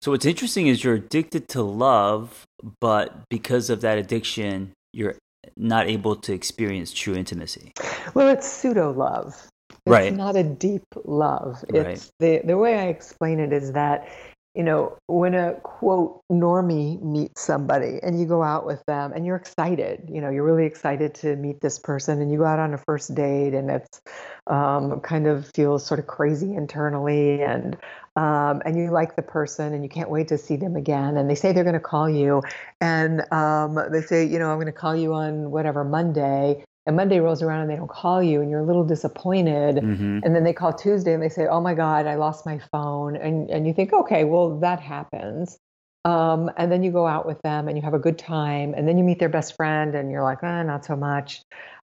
[0.00, 2.44] So, what's interesting is you're addicted to love,
[2.80, 5.16] but because of that addiction, you're
[5.56, 7.72] not able to experience true intimacy?
[8.14, 9.34] Well, it's pseudo love.
[9.70, 10.14] It's right.
[10.14, 11.64] not a deep love.
[11.68, 12.10] It's right.
[12.18, 14.08] the the way I explain it is that
[14.56, 19.26] you know, when a quote normie meets somebody and you go out with them and
[19.26, 22.58] you're excited, you know, you're really excited to meet this person and you go out
[22.58, 24.00] on a first date and it's
[24.46, 27.76] um, kind of feels sort of crazy internally and
[28.16, 31.16] um, and you like the person and you can't wait to see them again.
[31.16, 32.42] And they say they're going to call you.
[32.80, 36.64] And um, they say you know i'm going to call you on whatever monday.
[36.86, 39.76] And monday rolls around and they don't call you and you're a little disappointed.
[39.76, 40.20] Mm-hmm.
[40.24, 43.16] and then they call tuesday and they say oh my god i lost my phone.
[43.16, 45.58] And, and you think okay well that happens.
[46.04, 48.74] Um, and then you go out with them and you have a good time.
[48.76, 51.42] And then you meet their best friend and you're like eh, not so much.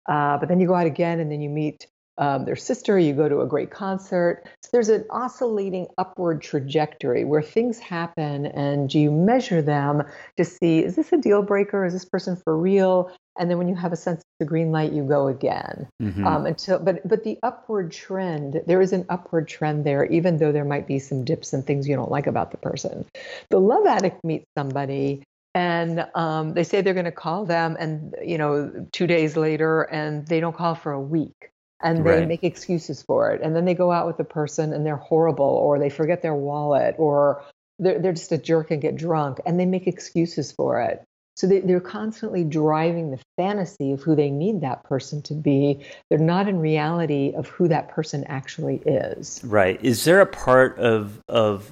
[0.10, 3.14] Uh, but then you go out again and then you meet um, their sister, you
[3.14, 4.44] go to a great concert.
[4.62, 10.04] So there's an oscillating upward trajectory where things happen and you measure them
[10.38, 11.86] to see is this a deal breaker?
[11.86, 13.12] Is this person for real?
[13.40, 15.88] And then when you have a sense of the green light, you go again.
[16.02, 16.28] Mm-hmm.
[16.28, 20.52] Um, until, but but the upward trend, there is an upward trend there, even though
[20.52, 23.06] there might be some dips and things you don't like about the person.
[23.50, 25.24] The love addict meets somebody
[25.56, 29.84] and um, they say they're going to call them and you know two days later
[29.84, 31.52] and they don't call for a week
[31.84, 32.28] and they right.
[32.28, 33.42] make excuses for it.
[33.42, 36.36] And then they go out with a person and they're horrible, or they forget their
[36.36, 37.44] wallet, or
[37.80, 41.04] they're, they're just a jerk and get drunk, and they make excuses for it.
[41.36, 45.84] So they, they're constantly driving the fantasy of who they need that person to be.
[46.10, 49.42] They're not in reality of who that person actually is.
[49.44, 49.84] Right.
[49.84, 51.72] Is there a part of of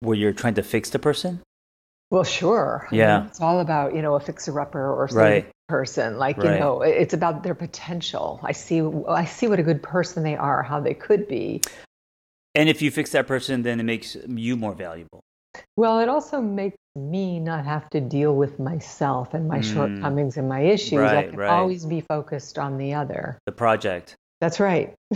[0.00, 1.40] where you're trying to fix the person?
[2.10, 2.86] Well, sure.
[2.92, 3.16] Yeah.
[3.16, 5.50] I mean, it's all about, you know, a fixer-upper or something Right.
[5.72, 6.18] Person.
[6.18, 6.54] Like, Right.
[6.54, 8.40] you know, it's about their potential.
[8.42, 11.62] I see I see what a good person they are, how they could be.
[12.54, 15.20] And if you fix that person, then it makes you more valuable.
[15.76, 19.72] Well, it also makes me not have to deal with myself and my Mm.
[19.72, 20.98] shortcomings and my issues.
[20.98, 21.50] I Right, can right.
[21.50, 23.38] always be focused on the other.
[23.46, 24.16] The project.
[24.40, 24.94] That's right.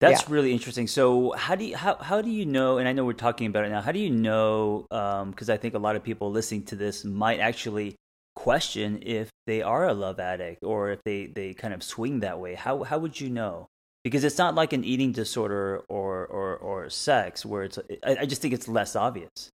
[0.00, 0.86] That's really interesting.
[0.86, 2.76] So, how do you how how do you know?
[2.76, 3.80] And I know we're talking about it now.
[3.80, 4.84] How do you know?
[4.90, 7.96] Because I think a lot of people listening to this might actually
[8.44, 12.38] question if they are a love addict or if they they kind of swing that
[12.38, 12.54] way.
[12.54, 13.68] How how would you know?
[14.04, 17.78] Because it's not like an eating disorder or or or sex where it's.
[18.04, 19.48] I, I just think it's less obvious.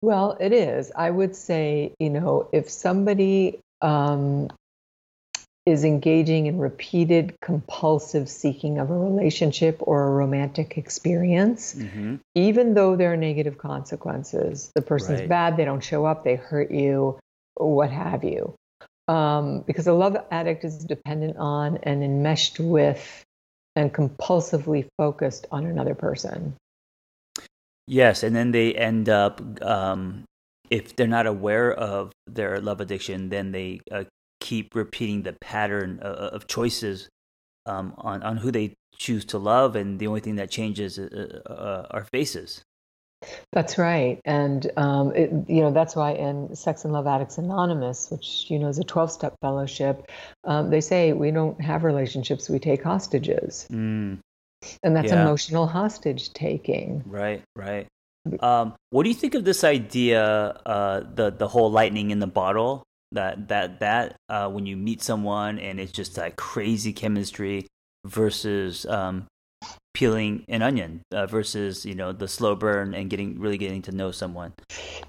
[0.00, 0.92] Well, it is.
[0.94, 4.48] I would say, you know, if somebody um,
[5.66, 12.74] is engaging in repeated compulsive seeking of a relationship or a romantic experience, hmm even
[12.74, 15.28] though there are negative consequences, the person's Right.
[15.28, 17.16] bad, they don't show up, they hurt you,
[17.56, 18.54] what have you.
[19.06, 23.24] Um, because a love addict is dependent on and enmeshed with
[23.76, 26.54] and compulsively focused on another person.
[27.86, 30.24] Yes, and then they end up, um,
[30.70, 34.04] if they're not aware of their love addiction, then they uh,
[34.40, 37.08] keep repeating the pattern of, of choices
[37.66, 41.40] um, on on who they choose to love, and the only thing that changes uh,
[41.46, 42.62] uh, are faces.
[43.52, 48.10] That's right, and um, it, you know that's why in Sex and Love Addicts Anonymous,
[48.10, 50.10] which you know is a twelve-step fellowship,
[50.44, 54.18] um, they say we don't have relationships; we take hostages, Mm,
[54.82, 55.22] and that's Yeah.
[55.22, 57.02] emotional hostage taking.
[57.06, 57.86] right, right.
[58.40, 62.26] Um, what do you think of this idea, uh, the the whole lightning in the
[62.26, 62.82] bottle?
[63.12, 67.66] That that that uh, when you meet someone and it's just like crazy chemistry
[68.04, 69.26] versus um,
[69.94, 73.92] peeling an onion uh, versus you know the slow burn and getting really getting to
[73.92, 74.52] know someone.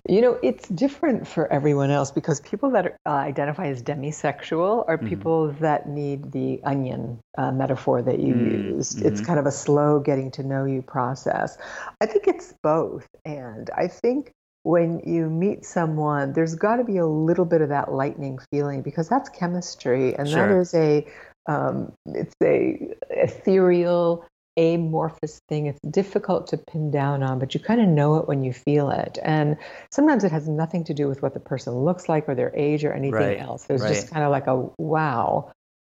[0.08, 4.86] You know, it's different for everyone else because people that are, uh, identify as demisexual
[4.88, 5.10] are Mhm.
[5.10, 9.02] people that need the onion uh, metaphor that you Mm, used.
[9.04, 11.58] It's kind of a slow getting to know you process.
[12.02, 13.08] I think it's both.
[13.26, 14.32] And I think
[14.64, 18.82] when you meet someone, there's got to be a little bit of that lightning feeling
[18.84, 20.16] because that's chemistry.
[20.16, 20.60] And that Sure.
[20.60, 21.06] is a,
[21.48, 24.26] um, it's a ethereal,
[24.58, 25.68] amorphous thing.
[25.68, 28.90] It's difficult to pin down on, but you kind of know it when you feel
[28.90, 29.18] it.
[29.24, 29.58] And
[29.92, 32.86] sometimes it has nothing to do with what the person looks like or their age
[32.86, 33.66] or anything Right, else.
[33.66, 33.94] There's right.
[33.94, 35.52] just kind of like a wow.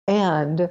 [0.07, 0.69] And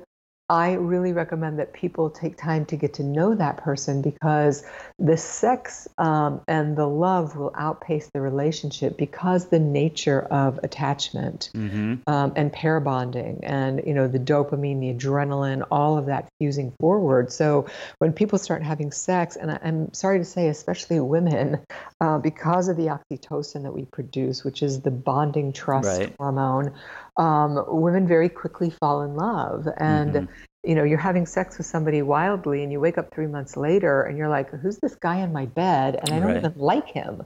[0.48, 4.64] I really recommend that people take time to get to know that person because
[4.98, 11.50] the sex um, and the love will outpace the relationship because the nature of attachment
[11.54, 11.94] Mm-hmm.
[12.06, 16.72] um, and pair bonding and you know the dopamine the adrenaline all of that fusing
[16.80, 17.66] forward so
[17.98, 21.60] when people start having sex and I, i'm sorry to say especially women
[22.00, 26.14] uh, because of the oxytocin that we produce which is the bonding trust Right.
[26.18, 26.74] hormone
[27.16, 30.28] um, women very quickly fall in love and Mhm.
[30.64, 34.02] you know you're having sex with somebody wildly and you wake up three months later
[34.02, 36.36] and you're like who's this guy in my bed and i don't Right.
[36.38, 37.22] even like him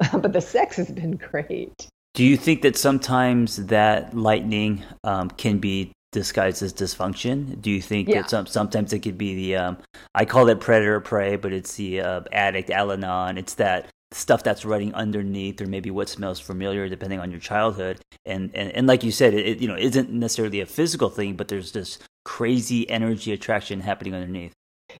[0.12, 1.72] but the sex has been great
[2.14, 7.60] Do you think that sometimes that lightning um, can be disguised as dysfunction?
[7.60, 8.22] Do you think Yeah.
[8.22, 9.76] that some, sometimes it could be the um,
[10.14, 13.38] I call it predator prey, but it's the uh, addict Al-Anon.
[13.38, 18.00] It's that stuff that's running underneath, or maybe what smells familiar, depending on your childhood.
[18.24, 21.34] And and, and like you said, it, it you know isn't necessarily a physical thing,
[21.34, 24.52] but there's this crazy energy attraction happening underneath.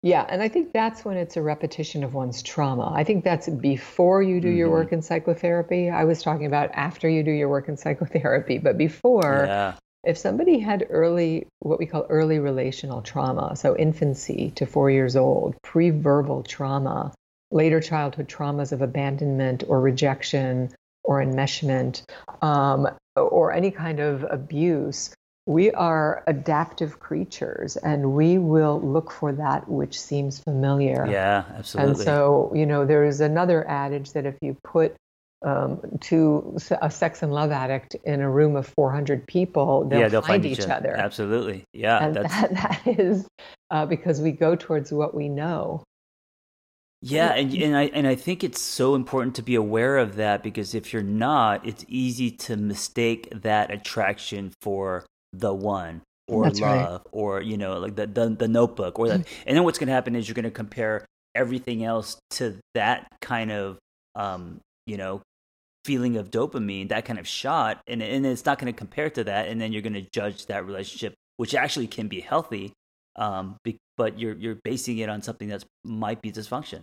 [0.03, 2.92] Yeah, and I think that's when it's a repetition of one's trauma.
[2.94, 4.73] I think that's before you do your Mhm.
[4.73, 5.88] work in psychotherapy.
[5.90, 9.75] I was talking about after you do your work in psychotherapy, but before, yeah.
[10.05, 15.16] if somebody had early, what we call early relational trauma, so infancy to four years
[15.16, 17.12] old, pre verbal trauma,
[17.50, 20.70] later childhood traumas of abandonment or rejection
[21.04, 22.02] or enmeshment,
[22.42, 25.14] um, or any kind of abuse,
[25.46, 31.06] we are adaptive creatures and we will look for that which seems familiar.
[31.11, 31.92] Yeah, absolutely.
[31.92, 34.94] And so, you know, there is another adage that if you put
[35.42, 40.08] um, two a sex and love addict in a room of 400 people, they'll, yeah,
[40.08, 40.94] they'll find, find each other.
[40.94, 41.64] Absolutely.
[41.73, 42.50] Yeah, And that's that,
[42.85, 43.27] that is
[43.70, 45.83] uh, because we go towards what we know.
[47.01, 50.42] Yeah, and and I and I think it's so important to be aware of that
[50.42, 56.61] because if you're not, it's easy to mistake that attraction for the one or That's
[56.61, 56.83] right.
[56.83, 59.27] love or you know like the the, the notebook or that.
[59.46, 63.07] and then what's going to happen is you're going to compare everything else to that
[63.21, 63.79] kind of
[64.15, 65.23] um, you know
[65.85, 69.25] feeling of dopamine, that kind of shot, and and it's not going to compare to
[69.25, 72.73] that, and then you're going to judge that relationship, which actually can be healthy,
[73.17, 76.81] um, be, but you're you're basing it on something that might be dysfunction.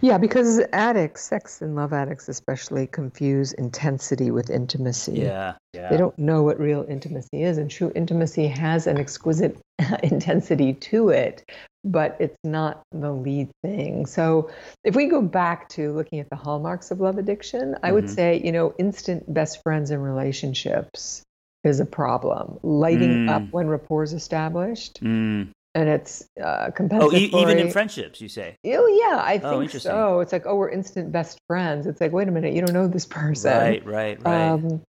[0.00, 5.14] Yeah, because addicts, sex and love addicts especially, confuse intensity with intimacy.
[5.14, 5.88] Yeah, yeah.
[5.88, 9.58] They don't know what real intimacy is, and true intimacy has an exquisite
[10.04, 11.42] intensity to it,
[11.82, 14.06] but it's not the lead thing.
[14.06, 14.50] So,
[14.84, 17.94] if we go back to looking at the hallmarks of love addiction, I mm-hmm.
[17.94, 21.24] would say, you know, instant best friends and relationships
[21.64, 22.60] is a problem.
[22.62, 23.30] Lighting mm.
[23.30, 25.02] up when rapport is established.
[25.02, 27.28] Mm and it's uh, compensatory.
[27.30, 28.56] Oh, e- even in friendships, you say?
[28.64, 30.20] Oh, yeah, I oh, think so.
[30.20, 31.86] It's like, oh, we're instant best friends.
[31.86, 33.52] It's like, wait a minute, you don't know this person.
[33.52, 34.48] Right, right, right.
[34.48, 34.82] Um,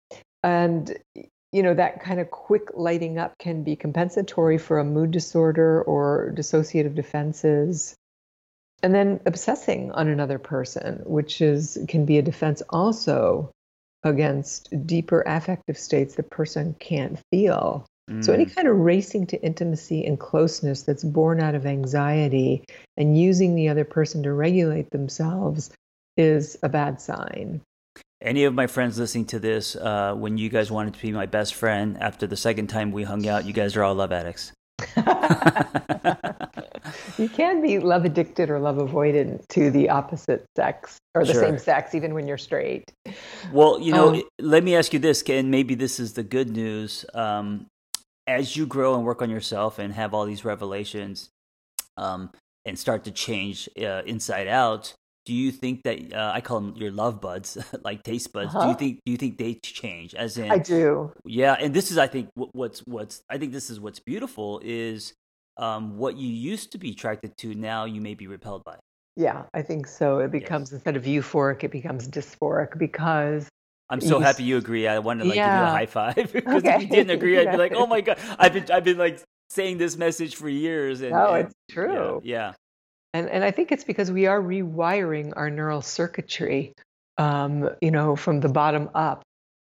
[0.43, 0.95] and
[1.53, 5.83] you know that kind of quick lighting up can be compensatory for a mood disorder
[5.83, 7.95] or dissociative defenses.
[8.83, 13.51] And then obsessing on another person, which is can be a defense also
[14.03, 17.87] against deeper affective states the person can't feel.
[18.21, 18.55] So, any mm.
[18.55, 22.63] kind of racing to intimacy and closeness that's born out of anxiety
[22.99, 25.71] and using the other person to regulate themselves
[26.19, 27.63] is a bad sign.
[28.21, 31.27] Any of my friends listening to this, uh, when you guys wanted to be my
[31.27, 34.53] best friend after the second time we hung out, you guys are all love addicts.
[37.19, 41.43] you can be love addicted or love avoidant to the opposite sex or the sure.
[41.43, 42.93] same sex, even when you're straight.
[43.53, 46.51] Well, you know, um, let me ask you this, and maybe this is the good
[46.51, 47.05] news.
[47.15, 47.67] Um,
[48.27, 51.31] as you grow and work on yourself and have all these revelations
[51.97, 52.31] um,
[52.65, 54.95] and start to change uh, inside out
[55.25, 58.55] do you think that uh, I call them your love buds, like taste buds?
[58.55, 58.61] Uh-huh.
[58.61, 58.79] Do you uh-huh.
[58.79, 60.15] think do you think they change?
[60.15, 61.13] As in, I do.
[61.25, 65.15] Yeah, and this is, I think, what's what's I think this is what's beautiful is
[65.57, 68.77] um, what you used to be attracted to now you may be repelled by.
[69.17, 70.19] Yeah, I think so.
[70.19, 70.75] It becomes yes.
[70.75, 73.49] instead of euphoric, it becomes dysphoric because
[73.91, 74.89] I'm so happy you agree.
[74.89, 75.59] I wanted to like yeah.
[75.59, 76.77] give you a high five because okay.
[76.77, 79.21] if you didn't agree, I'd be like, oh my god, I've been I've been like
[79.51, 81.01] saying this message for years.
[81.01, 82.21] And, oh, and, it's true.
[82.25, 82.53] Yeah, yeah,
[83.13, 86.75] And and I think it's because we are rewiring our neural circuitry,
[87.19, 89.23] um, you know, from the bottom up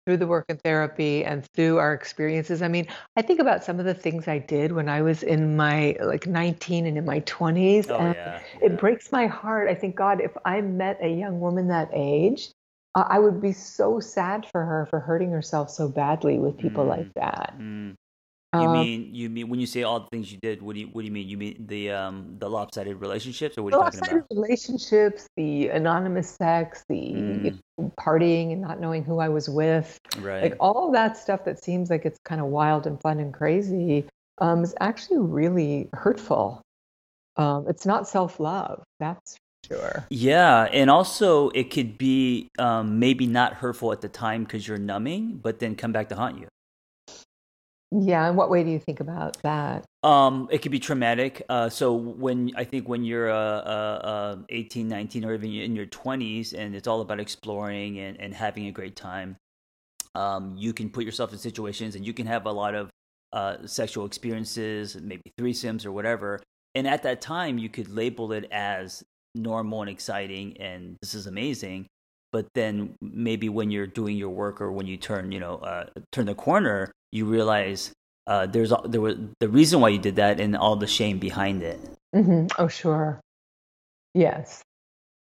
[0.08, 2.62] through the work in therapy and through our experiences.
[2.62, 2.88] I mean,
[3.18, 6.26] I think about some of the things I did when I was in my like
[6.26, 7.88] 19 and in my 20s.
[7.90, 8.78] Oh, and yeah, it yeah.
[8.78, 9.70] breaks my heart.
[9.70, 12.52] I think, God, if I met a young woman that age,
[13.08, 16.90] I would be so sad for her for hurting herself so badly with people mm,
[16.90, 17.56] like that.
[17.60, 17.96] Mm.
[18.54, 20.62] You um, mean you mean when you say all the things you did?
[20.62, 21.28] What do you what do you mean?
[21.28, 24.28] You mean the um the lopsided relationships, or what are you talking about?
[24.32, 27.60] relationships, the anonymous sex, the mm.
[28.00, 30.44] partying and not knowing who I was with, right?
[30.44, 34.06] Like all that stuff that seems like it's kind of wild and fun and crazy
[34.40, 36.62] um, is actually really hurtful.
[37.36, 38.82] Um, it's not self love.
[39.02, 39.36] That's
[39.68, 40.06] Sure.
[40.10, 44.78] Yeah, and also it could be um, maybe not hurtful at the time because you're
[44.78, 46.48] numbing, but then come back to haunt you.
[47.92, 49.86] Yeah, in what way do you think about that?
[50.04, 51.44] Um, it could be traumatic.
[51.48, 55.86] Uh, so when I think when you're uh, uh, 18, 19, or even in your
[55.86, 59.38] 20s, and it's all about exploring and, and having a great time,
[60.16, 62.90] um, you can put yourself in situations and you can have a lot of
[63.32, 66.42] uh, sexual experiences, maybe threesomes or whatever.
[66.76, 69.04] And at that time, you could label it as
[69.38, 71.88] normal and exciting and this is amazing.
[72.32, 75.86] But then maybe when you're doing your work or when you turn you know uh,
[76.12, 77.92] turn the corner you realize
[78.28, 81.64] uh, there's there was the reason why you did that and all the shame behind
[81.64, 81.80] it.
[82.16, 82.48] Mm-hmm.
[82.58, 83.22] oh sure.
[84.14, 84.64] Yes.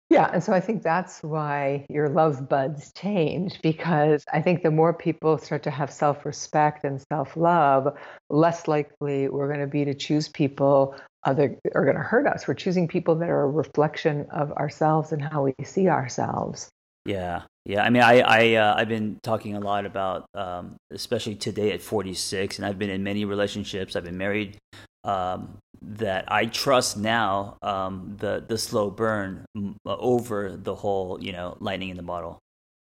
[0.09, 4.70] Yeah and so i think that's why your love buds change because i think the
[4.70, 7.97] more people start to have self-respect and self-love
[8.30, 10.95] less likely we're going to be to choose people
[11.26, 12.47] other are going to hurt us.
[12.47, 16.69] We're choosing people that are a reflection of ourselves and how we see ourselves.
[17.05, 17.84] Yeah, yeah.
[17.84, 21.82] I mean, I, I, uh, I've been talking a lot about, um, especially today at
[21.82, 23.95] 46, and I've been in many relationships.
[23.95, 24.57] I've been married.
[25.03, 29.45] Um, that I trust now um, the the slow burn
[29.86, 32.39] over the whole, you know, lightning in the bottle.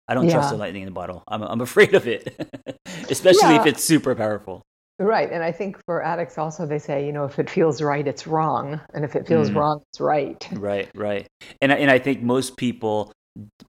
[0.08, 0.34] I don't yeah.
[0.34, 1.24] trust the lightning in the bottle.
[1.28, 2.36] I'm I'm afraid of it,
[3.10, 3.62] especially yeah.
[3.62, 4.62] if it's super powerful.
[5.00, 5.32] Right.
[5.32, 8.28] And I think for addicts also, they say, you know, if it feels right, it's
[8.28, 8.82] wrong.
[8.94, 9.56] And if it feels mm.
[9.56, 10.46] wrong, it's right.
[10.52, 11.26] Right, right.
[11.62, 13.14] And, and I think most people,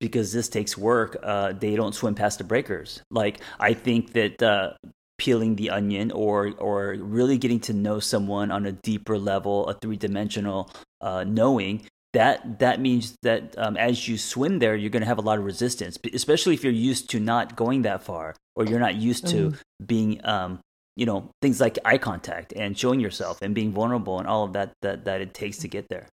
[0.01, 3.03] because this takes work, uh, they don't swim past the breakers.
[3.13, 4.73] Like, I think that uh,
[5.19, 9.75] peeling the onion or, or really getting to know someone on a deeper level, a
[9.75, 10.69] three dimensional
[11.01, 15.19] uh, knowing, that that means that um, as you swim there, you're going to have
[15.19, 18.81] a lot of resistance, especially if you're used to not going that far or you're
[18.81, 19.57] not used to mm.
[19.87, 20.59] being um,
[20.97, 24.53] you know things like eye contact and showing yourself and being vulnerable and all of
[24.53, 26.07] that that that it takes to get there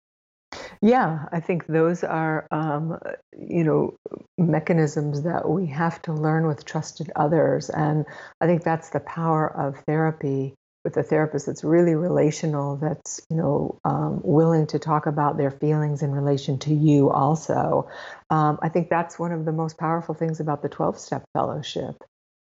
[0.81, 2.97] yeah i think those are um,
[3.37, 3.95] you know
[4.37, 8.05] mechanisms that we have to learn with trusted others and
[8.41, 10.53] i think that's the power of therapy
[10.85, 15.49] with a therapist that's really relational, that's you know um, willing to talk about their
[15.49, 17.09] feelings in relation to you.
[17.09, 17.89] Also,
[18.29, 21.95] um, I think that's one of the most powerful things about the 12-step fellowship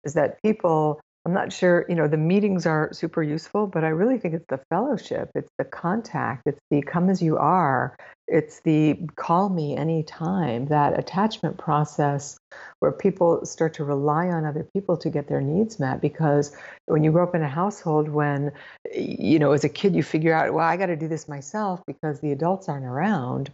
[0.03, 3.87] is that people I'm not sure, you know, the meetings are super useful, but I
[3.87, 7.97] really think it's the fellowship, it's the contact, it's the come as you are,
[8.27, 12.37] it's the call me anytime, that attachment process
[12.77, 15.99] where people start to rely on other people to get their needs met.
[15.99, 16.55] Because
[16.85, 18.51] when you grow up in a household when,
[18.93, 21.81] you know, as a kid, you figure out, well, I got to do this myself
[21.87, 23.51] because the adults aren't around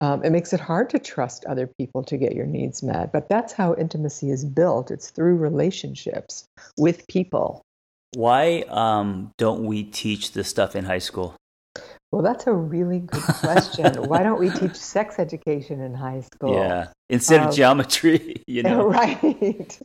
[0.00, 3.12] um, it makes it hard to trust other people to get your needs met.
[3.12, 6.44] But that's how intimacy is built it's through relationships
[6.76, 7.62] with people.
[8.14, 11.36] Why um, don't we teach this stuff in high school?
[12.10, 14.08] Well, that's a really good question.
[14.08, 16.54] Why don't we teach sex education in high school?
[16.54, 18.88] Yeah, instead um, of geometry, you know.
[18.88, 19.78] Right.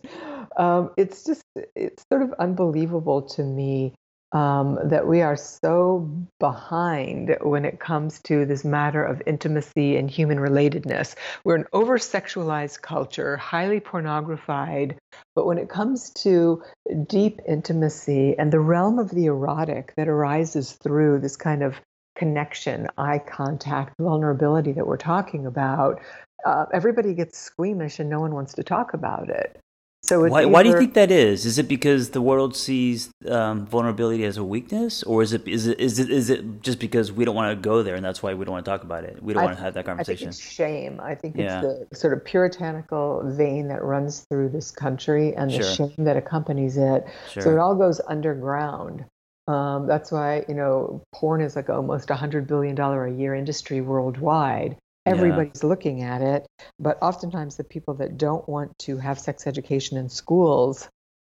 [0.56, 1.42] Um, it's just,
[1.76, 3.94] it's sort of unbelievable to me
[4.34, 6.10] um, that we are so
[6.40, 11.16] behind when it comes to this matter of intimacy and human relatedness.
[11.44, 14.98] We're an over sexualized culture, highly pornographied,
[15.36, 16.64] but when it comes to
[17.08, 21.80] deep intimacy and the realm of the erotic that arises through this kind of
[22.16, 26.02] connection, eye contact, vulnerability that we're talking about,
[26.46, 29.60] uh, everybody gets squeamish and no one wants to talk about it.
[30.04, 30.50] So why, either...
[30.50, 31.46] why do you think that is?
[31.46, 35.66] Is it because the world sees um, vulnerability as a weakness, or is it is
[35.66, 38.22] it is it is it just because we don't want to go there and that's
[38.22, 39.24] why we don't want to talk about it?
[39.24, 40.28] We don't I want to have that conversation.
[40.28, 41.00] I think it's shame.
[41.02, 41.62] I think yeah.
[41.64, 45.88] it's the sort of puritanical vein that runs through this country and the sure.
[45.88, 47.06] shame that accompanies it.
[47.32, 47.44] Sure.
[47.44, 49.06] So it all goes underground.
[49.48, 53.34] Um, that's why you know porn is like almost a hundred billion dollar a year
[53.34, 54.76] industry worldwide
[55.06, 55.70] everybody's yeah.
[55.70, 56.46] looking at it
[56.80, 60.88] but oftentimes the people that don't want to have sex education in schools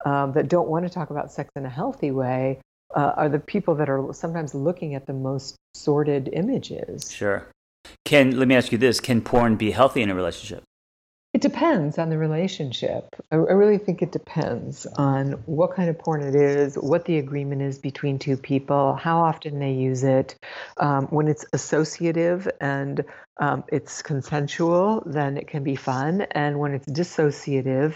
[0.06, 2.60] um, that don't want to talk about sex in a healthy way
[2.96, 7.12] uh, are the people that are sometimes looking at the most sordid images.
[7.12, 7.48] Sure.
[8.06, 10.64] Can let me ask you this can porn be healthy in a relationship
[11.42, 13.16] it depends on the relationship.
[13.32, 17.64] I, really think it depends on what kind of porn it is, what the agreement
[17.64, 20.36] is between two people, how often they use it.
[20.78, 23.04] Um, when it's associative and
[23.38, 26.22] um, it's consensual, then it can be fun.
[26.30, 27.96] And when it's dissociative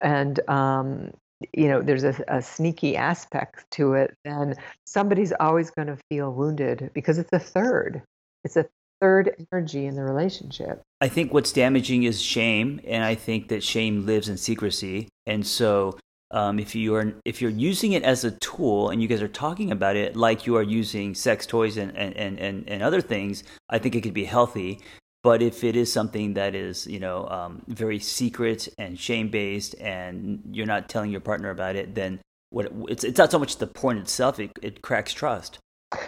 [0.00, 1.10] and um,
[1.52, 4.54] you know there's a, a, sneaky aspect to it then
[4.86, 8.02] somebody's always going to feel wounded because it's a third
[8.42, 8.66] it's a
[9.06, 10.82] third energy in the relationship.
[11.00, 15.08] I think what's damaging is shame, and I think that shame lives in secrecy.
[15.26, 15.96] And so,
[16.32, 19.28] um, if you are if you're using it as a tool, and you guys are
[19.28, 23.44] talking about it like you are using sex toys and and and, and other things,
[23.68, 24.80] I think it could be healthy.
[25.22, 29.74] But if it is something that is, you know, um, very secret and shame based,
[29.80, 33.58] and you're not telling your partner about it, then what it's it's not so much
[33.58, 35.58] the porn itself; it, it cracks trust.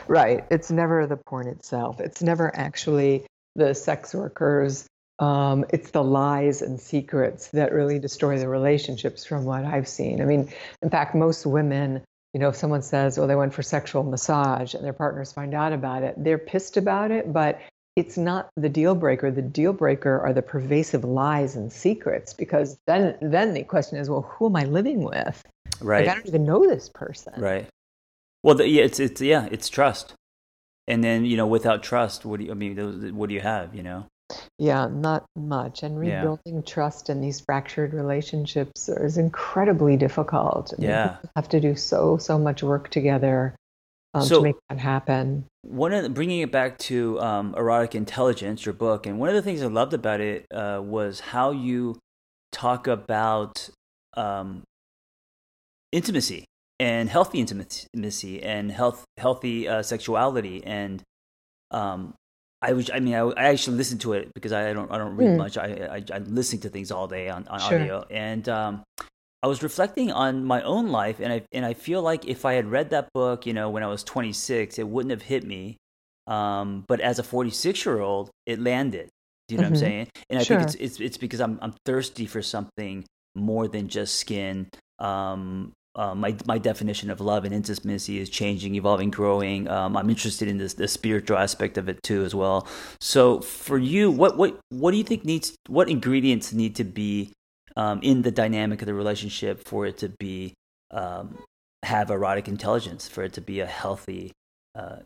[0.06, 0.44] Right.
[0.50, 2.00] It's never the porn itself.
[2.00, 4.86] It's never actually the sex workers.
[5.18, 10.20] Um, it's the lies and secrets that really destroy the relationships, from what I've seen.
[10.20, 12.02] I mean, in fact, most women,
[12.34, 15.54] you know, if someone says, "Oh, they went for sexual massage," and their partners find
[15.54, 17.60] out about it, they're pissed about it, but
[17.96, 19.32] it's not the deal breaker.
[19.32, 24.08] The deal breaker are the pervasive lies and secrets, because then then the question is,
[24.08, 25.42] well, who am I living with?
[25.80, 26.06] Right.
[26.06, 27.34] Like, I don't even know this person.
[27.38, 27.66] Right.
[28.42, 30.14] Well, the, yeah, it's it's yeah, it's trust,
[30.86, 33.16] and then you know, without trust, what do you, I mean?
[33.16, 33.74] What do you have?
[33.74, 34.06] You know.
[34.58, 35.82] Yeah, not much.
[35.82, 36.60] And rebuilding yeah.
[36.60, 40.74] trust in these fractured relationships is incredibly difficult.
[40.78, 43.56] Yeah, have to do so so much work together
[44.14, 45.46] um, so, to make that happen.
[45.62, 49.34] One of the, bringing it back to um, erotic intelligence, your book, and one of
[49.34, 51.98] the things I loved about it uh, was how you
[52.52, 53.68] talk about
[54.14, 54.62] um,
[55.92, 56.44] intimacy
[56.80, 61.02] and healthy intimacy and health healthy uh, sexuality and
[61.70, 62.14] um
[62.60, 65.16] I was I mean I, I, actually listened to it because I, don't I don't
[65.16, 65.36] read mm.
[65.36, 67.80] much I, I am listening to things all day on, on sure.
[67.80, 68.82] audio and um
[69.40, 72.54] I was reflecting on my own life and I and I feel like if I
[72.54, 75.76] had read that book you know when I was 26 it wouldn't have hit me
[76.26, 79.08] um but as a 46 year old it landed
[79.46, 79.74] do you know mm-hmm.
[79.74, 79.90] what I'm mm-hmm.
[79.90, 80.58] saying and I sure.
[80.58, 83.04] think it's it's it's because I'm I'm thirsty for something
[83.36, 84.68] more than just skin
[84.98, 89.68] um, uh, my my definition of love and intimacy is changing, evolving, growing.
[89.68, 92.68] Um, I'm interested in this the spiritual aspect of it too as well.
[93.00, 95.56] So for you, what what what do you think needs?
[95.66, 97.32] What ingredients need to be
[97.76, 100.54] um, in the dynamic of the relationship for it to be
[100.92, 101.36] um,
[101.82, 104.30] have erotic intelligence, for it to be a healthy,
[104.76, 104.98] uh,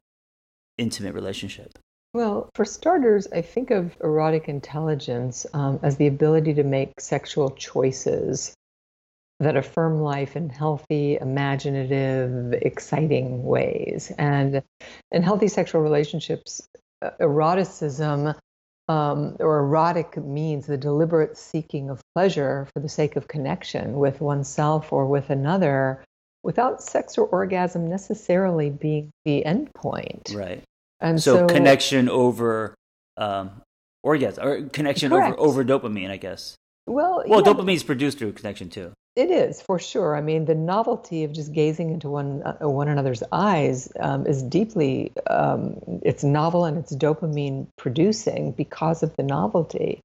[0.77, 1.79] intimate relationship?
[2.13, 7.51] Well, for starters, I think of erotic intelligence um, as the ability to make sexual
[7.53, 8.55] choices
[9.43, 14.13] that affirm life in healthy, imaginative, exciting ways.
[14.19, 14.63] And
[15.11, 16.67] in healthy sexual relationships,
[17.21, 18.35] eroticism
[18.89, 24.21] um, or erotic means the deliberate seeking of pleasure for the sake of connection with
[24.21, 26.05] oneself or with another
[26.43, 30.33] without sex or orgasm necessarily being the end point.
[30.35, 30.63] Right.
[31.01, 32.75] And so, so connection over
[33.17, 33.63] um,
[34.03, 36.57] orgasm or connection over, over dopamine, I guess.
[36.87, 37.53] Well, well, yeah.
[37.53, 38.93] dopamine is produced through connection too.
[39.15, 40.17] It is for sure.
[40.17, 44.43] I mean, the novelty of just gazing into one uh, one another's eyes um, is
[44.43, 50.01] deeply um, it's novel and it's dopamine producing because of the novelty.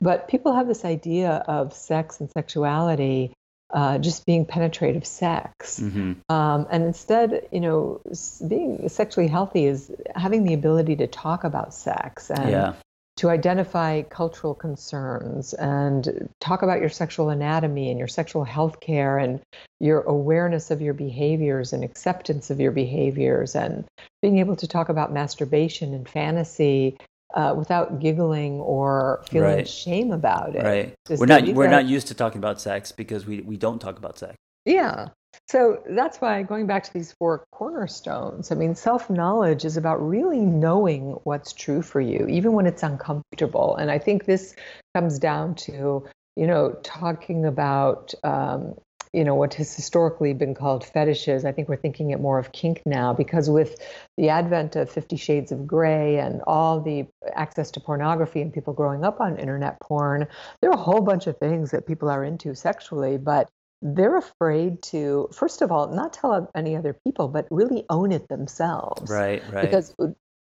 [0.00, 3.32] But people have this idea of sex and sexuality
[3.72, 5.80] uh, just being penetrative sex.
[5.80, 6.12] Mm-hmm.
[6.32, 8.00] Um, and instead, you know,
[8.46, 12.74] being sexually healthy is having the ability to talk about sex and yeah
[13.22, 19.16] to identify cultural concerns and talk about your sexual anatomy and your sexual health care
[19.16, 19.38] and
[19.78, 23.84] your awareness of your behaviors and acceptance of your behaviors and
[24.22, 26.98] being able to talk about masturbation and fantasy
[27.34, 29.68] uh, without giggling or feeling right.
[29.68, 30.64] shame about it.
[30.64, 30.94] Right.
[31.08, 34.18] we're not we're not used to talking about sex because we we don't talk about
[34.18, 34.34] sex.
[34.64, 35.10] Yeah.
[35.48, 39.96] So that's why going back to these four cornerstones, I mean, self knowledge is about
[39.96, 43.76] really knowing what's true for you, even when it's uncomfortable.
[43.76, 44.54] And I think this
[44.94, 46.06] comes down to,
[46.36, 48.74] you know, talking about, um,
[49.12, 51.44] you know, what has historically been called fetishes.
[51.44, 53.78] I think we're thinking it more of kink now because with
[54.16, 58.72] the advent of Fifty Shades of Grey and all the access to pornography and people
[58.72, 60.28] growing up on internet porn,
[60.62, 63.50] there are a whole bunch of things that people are into sexually, but
[63.82, 68.28] they're afraid to first of all not tell any other people but really own it
[68.28, 69.10] themselves.
[69.10, 69.62] Right right.
[69.62, 69.94] Because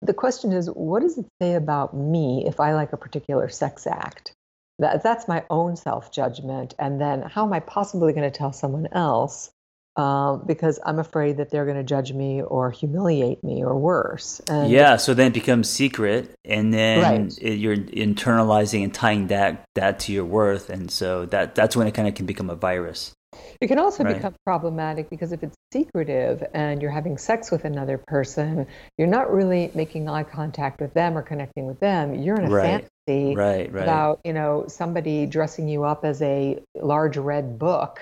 [0.02, 3.88] the question is what does it say about me if i like a particular sex
[3.88, 4.34] act?
[4.80, 8.54] That, that's my own self judgment and then how am i possibly going to tell
[8.54, 9.52] someone else
[9.98, 14.40] um, because i'm afraid that they're going to judge me or humiliate me or worse
[14.48, 17.38] and yeah so then it becomes secret and then right.
[17.42, 21.86] it, you're internalizing and tying that that to your worth and so that that's when
[21.86, 23.14] it kind of can become a virus
[23.62, 24.16] it can also right.
[24.16, 28.66] become problematic because if it's secretive and you're having sex with another person,
[28.98, 32.16] you're not really making eye contact with them or connecting with them.
[32.16, 32.90] You're in a right.
[33.08, 38.00] fantasy right, about, you know, somebody dressing you up as a large red book.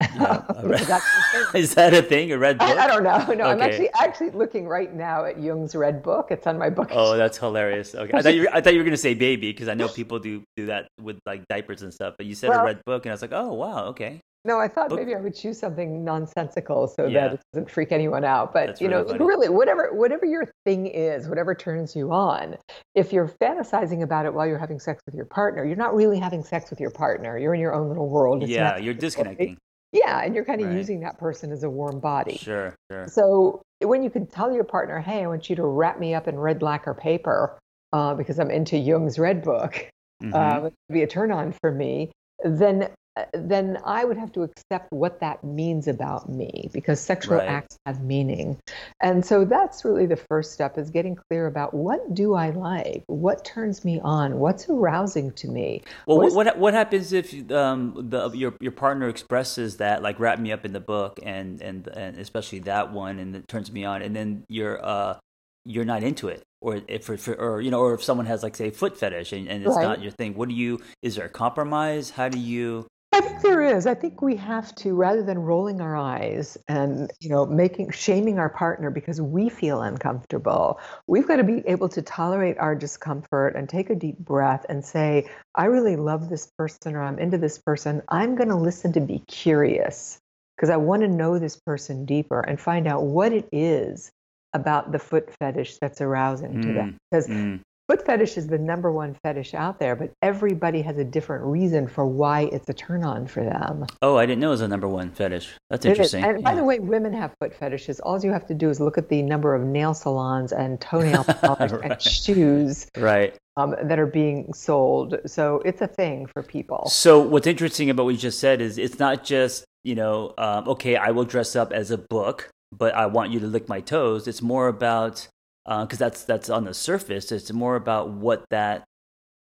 [0.00, 0.42] Yeah,
[1.54, 2.32] Is that a thing?
[2.32, 2.68] A red book?
[2.68, 3.18] I, I don't know.
[3.18, 3.42] No, okay.
[3.42, 6.28] I'm actually actually looking right now at Jung's red book.
[6.30, 6.88] It's on my book.
[6.90, 7.94] Oh, that's hilarious.
[7.94, 9.88] Okay, I thought you were, I thought you were gonna say baby because I know
[9.94, 12.14] people do do that with like diapers and stuff.
[12.16, 14.20] But you said well, a red book, and I was like, oh wow, okay.
[14.46, 17.28] No, I thought maybe I would choose something nonsensical so yeah.
[17.28, 18.52] that it doesn't freak anyone out.
[18.52, 22.56] But That's you know, really, really, whatever whatever your thing is, whatever turns you on,
[22.94, 26.18] if you're fantasizing about it while you're having sex with your partner, you're not really
[26.18, 27.38] having sex with your partner.
[27.38, 28.42] You're in your own little world.
[28.42, 29.56] It's yeah, you're disconnecting.
[29.92, 30.76] Yeah, and you're kind of right.
[30.76, 32.36] using that person as a warm body.
[32.36, 33.06] Sure, sure.
[33.08, 36.28] So when you can tell your partner, "Hey, I want you to wrap me up
[36.28, 37.58] in red lacquer paper
[37.94, 39.88] uh, because I'm into Jung's Red Book,"
[40.22, 40.34] mm-hmm.
[40.34, 42.12] uh, be a turn on for me.
[42.44, 42.90] Then
[43.32, 47.48] then I would have to accept what that means about me because sexual right.
[47.48, 48.58] acts have meaning.
[49.00, 53.04] And so that's really the first step is getting clear about what do I like?
[53.06, 54.38] What turns me on?
[54.38, 55.82] What's arousing to me?
[56.06, 60.40] Well, what, what, what, happens if um, the, your, your partner expresses that, like wrap
[60.40, 63.84] me up in the book and, and, and especially that one and it turns me
[63.84, 65.16] on and then you're, uh,
[65.64, 68.54] you're not into it or if for, or you know or if someone has like
[68.54, 69.82] say foot fetish and, and it's right.
[69.82, 73.42] not your thing what do you is there a compromise how do you I think
[73.42, 73.86] there is.
[73.86, 78.40] I think we have to, rather than rolling our eyes and you know making shaming
[78.40, 83.54] our partner because we feel uncomfortable, we've got to be able to tolerate our discomfort
[83.54, 87.38] and take a deep breath and say, "I really love this person, or I'm into
[87.38, 88.02] this person.
[88.08, 90.18] I'm going to listen to be curious
[90.56, 94.10] because I want to know this person deeper and find out what it is
[94.54, 96.96] about the foot fetish that's arousing mm, to them.
[97.12, 97.60] Because mm.
[97.86, 101.86] Foot fetish is the number one fetish out there, but everybody has a different reason
[101.86, 103.84] for why it's a turn on for them.
[104.00, 105.52] Oh, I didn't know it was a number one fetish.
[105.68, 106.24] That's interesting.
[106.24, 106.50] And yeah.
[106.50, 108.00] by the way, women have foot fetishes.
[108.00, 111.24] All you have to do is look at the number of nail salons and toenail
[111.42, 111.92] polish right.
[111.92, 113.36] and shoes right.
[113.58, 115.16] Um, that are being sold.
[115.26, 116.88] So it's a thing for people.
[116.88, 120.68] So what's interesting about what you just said is it's not just, you know, um,
[120.68, 123.80] okay, I will dress up as a book, but I want you to lick my
[123.82, 124.26] toes.
[124.26, 125.28] It's more about
[125.64, 127.32] because uh, that's that's on the surface.
[127.32, 128.84] It's more about what that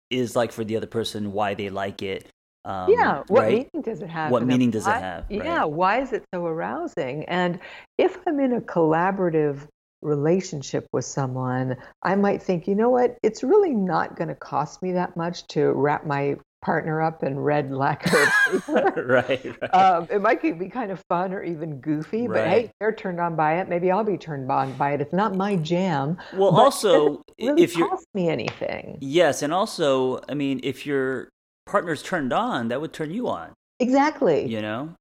[0.09, 2.27] is like for the other person, why they like it.
[2.65, 3.69] Um, yeah, what right?
[3.73, 4.31] meaning does it have?
[4.31, 5.25] What meaning does why, it have?
[5.29, 5.45] Right?
[5.45, 7.25] Yeah, why is it so arousing?
[7.25, 7.59] And
[7.97, 9.67] if I'm in a collaborative
[10.01, 14.81] relationship with someone, I might think, you know what, it's really not going to cost
[14.81, 19.03] me that much to wrap my partner up in red lacquer paper.
[19.07, 19.45] right.
[19.61, 19.73] right.
[19.73, 22.47] Um, it might be kind of fun or even goofy, but Right.
[22.47, 23.69] hey, they're turned on by it.
[23.69, 25.01] Maybe I'll be turned on by it.
[25.01, 26.17] It's not my jam.
[26.33, 28.97] Well, also, really if you're cost me anything.
[29.01, 31.29] yes, and also, I mean, if your
[31.65, 33.53] partner's turned on, that would turn you on.
[33.79, 34.45] Exactly.
[34.47, 34.95] You know.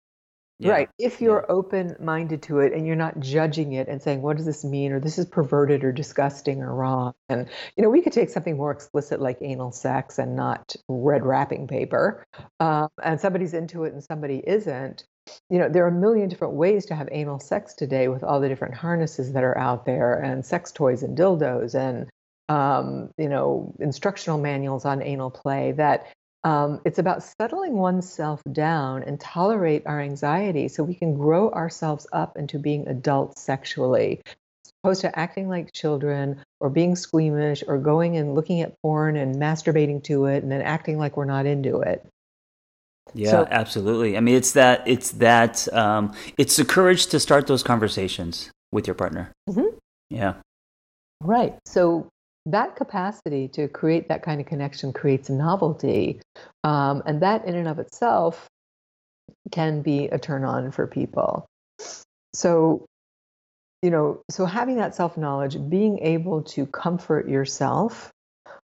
[0.61, 0.73] Yeah.
[0.73, 0.89] Right.
[0.99, 4.47] If you're open minded to it and you're not judging it and saying, what does
[4.47, 4.91] this mean?
[4.91, 7.15] Or this is perverted or disgusting or wrong.
[7.29, 11.25] And, you know, we could take something more explicit like anal sex and not red
[11.25, 12.25] wrapping paper.
[12.59, 15.05] Um, and somebody's into it and somebody isn't.
[15.49, 18.41] You know, there are a million different ways to have anal sex today with all
[18.41, 22.09] the different harnesses that are out there and sex toys and dildos and,
[22.49, 26.07] um, you know, instructional manuals on anal play that
[26.45, 32.07] um, it's about settling oneself down and tolerate our anxiety so we can grow ourselves
[32.13, 37.79] up into being adults sexually, as opposed to acting like children or being squeamish or
[37.79, 41.47] going and looking at porn and masturbating to it and then acting like we're not
[41.47, 42.07] into it.
[43.15, 44.17] Yeah, So- absolutely.
[44.17, 44.83] I mean, it's that.
[44.87, 45.73] It's that.
[45.73, 49.33] Um, it's the courage to start those conversations with your partner.
[49.49, 49.75] Mhm.
[50.11, 50.35] Yeah.
[51.23, 51.59] Right.
[51.65, 52.09] So
[52.53, 56.21] that capacity to create that kind of connection creates novelty.
[56.65, 58.49] Um, and that, in and of itself,
[59.51, 61.47] can be a turn on for people.
[62.35, 62.87] So,
[63.83, 68.11] you know, so having that self knowledge, being able to comfort yourself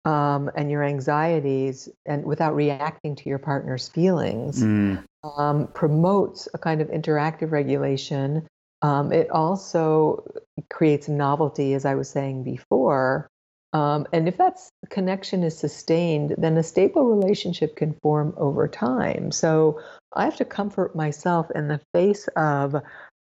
[0.04, 6.58] um, and your anxieties and without reacting to your partner's feelings Mm, um, promotes a
[6.58, 8.46] kind of interactive regulation.
[8.82, 10.24] Um, it also
[10.70, 13.28] creates novelty, as I was saying before.
[13.72, 14.58] Um, and if that
[14.88, 19.30] connection is sustained, then a stable relationship can form over time.
[19.32, 19.80] So
[20.14, 22.76] I have to comfort myself in the face of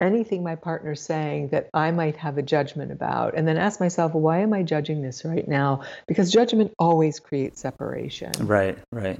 [0.01, 4.13] anything my partner's saying that I might have a judgment about, and then ask myself,
[4.13, 5.81] why am I judging this right now?
[6.07, 8.31] Because judgment always creates separation.
[8.41, 8.77] right.
[8.91, 9.19] Right.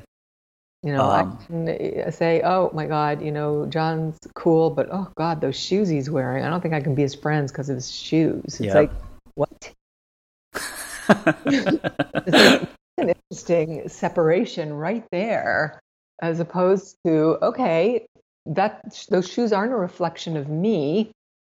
[0.84, 4.88] You know, Um, I can uh, say, "Oh my God, you know, John's cool, but
[4.92, 6.44] oh God, those shoes he's wearing.
[6.44, 8.76] I don't think I can be his friends because of his shoes." It's Yeah.
[8.76, 8.92] like,
[9.34, 9.74] what?
[11.08, 15.80] It's an interesting separation right there,
[16.22, 18.06] as opposed to, okay,
[18.46, 21.12] that those shoes aren't a reflection of me.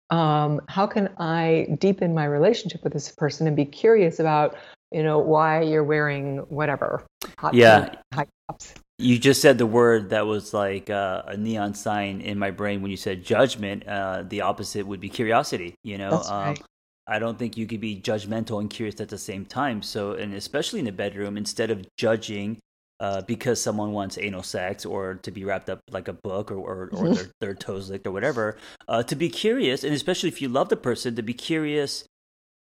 [0.09, 4.55] Um, how can I deepen my relationship with this person and be curious about,
[4.91, 7.05] you know, why you're wearing whatever
[7.39, 7.89] hot Yeah.
[7.89, 8.73] pink high tops?
[8.99, 12.81] you just said the word that was like uh, a neon sign in my brain
[12.81, 13.87] when you said judgment.
[13.87, 15.75] Uh, the opposite would be curiosity.
[15.83, 16.63] You know, um, right.
[17.07, 19.81] I don't think you could be judgmental and curious at the same time.
[19.81, 22.59] So, and especially in the bedroom, instead of judging
[22.99, 26.55] uh, because someone wants anal sex or to be wrapped up like a book or,
[26.57, 30.41] or, or their, their toes licked or whatever, uh, to be curious, and especially if
[30.41, 32.05] you love the person, to be curious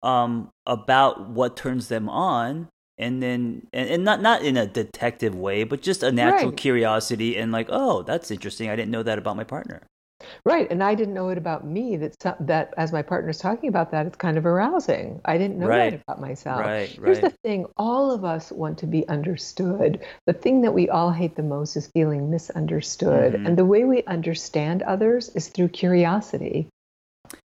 [0.02, 2.68] um, about what turns them on.
[3.00, 6.56] And then, and, and not not in a detective way, but just a natural Right.
[6.56, 8.70] curiosity, and like, oh, that's interesting.
[8.70, 9.82] I didn't know that about my partner.
[10.44, 11.96] Right, and I didn't know it about me.
[11.96, 15.20] That so- that as my partner's talking about that, it's kind of arousing.
[15.24, 15.90] I didn't know Right.
[15.90, 16.60] that about myself.
[16.60, 17.30] Right, Here's right.
[17.32, 20.00] the thing: all of us want to be understood.
[20.26, 23.46] The thing that we all hate the most is feeling misunderstood, Mhm.
[23.46, 26.68] and the way we understand others is through curiosity.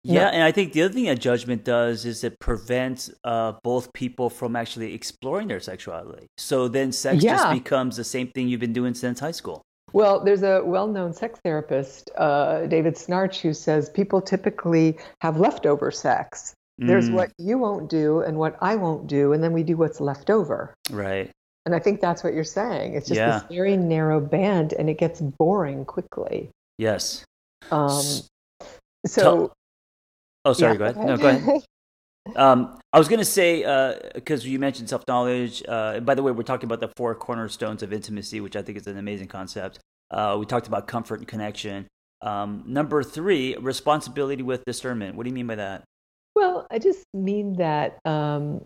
[0.04, 0.28] Yeah, Yeah.
[0.30, 4.30] and I think the other thing that judgment does is it prevents uh, both people
[4.30, 6.28] from actually exploring their sexuality.
[6.38, 9.62] So then sex just becomes the same thing you've been doing since high school.
[9.94, 15.92] Well, there's a well-known sex therapist, uh, David Schnarch, who says people typically have leftover
[15.92, 16.54] sex.
[16.78, 19.78] There's Mm, what you won't do and what I won't do, and then we do
[19.78, 20.74] what's left over.
[20.92, 21.32] Right.
[21.66, 22.96] And I think that's what you're saying.
[22.96, 23.40] It's just Yeah.
[23.40, 26.50] this very narrow band, and it gets boring quickly.
[26.78, 27.24] Yes.
[27.72, 28.04] Um,
[29.06, 29.54] so,
[30.44, 30.74] Oh, sorry.
[30.74, 31.06] yeah, go ahead.
[31.08, 31.64] No, go ahead.
[32.36, 35.64] Um, I was going to say, uh, because you mentioned self knowledge.
[35.68, 38.78] Uh, by the way, we're talking about the four cornerstones of intimacy, which I think
[38.78, 39.80] is an amazing concept.
[40.12, 41.88] Uh, we talked about comfort and connection.
[42.22, 45.16] Um, number three, responsibility with discernment.
[45.16, 45.84] What do you mean by that?
[46.36, 48.66] well, I just mean that um,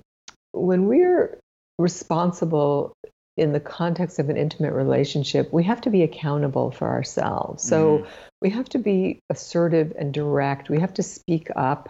[0.53, 1.39] when we're
[1.77, 2.93] responsible
[3.37, 7.63] in the context of an intimate relationship, we have to be accountable for ourselves.
[7.63, 8.07] So Mhm.
[8.41, 10.69] we have to be assertive and direct.
[10.69, 11.89] We have to speak up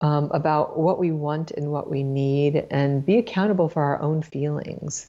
[0.00, 4.22] um, about what we want and what we need and be accountable for our own
[4.22, 5.06] feelings.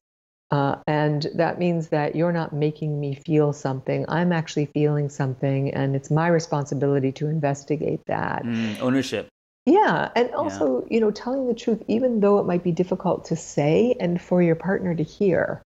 [0.51, 4.05] Uh, and that means that you're not making me feel something.
[4.07, 8.43] I'm actually feeling something, and it's my responsibility to investigate that.
[8.43, 9.27] Mm, ownership.
[9.67, 13.35] Yeah, and also, you know, telling the truth, even though it might be difficult to
[13.35, 15.61] say and for your partner to hear,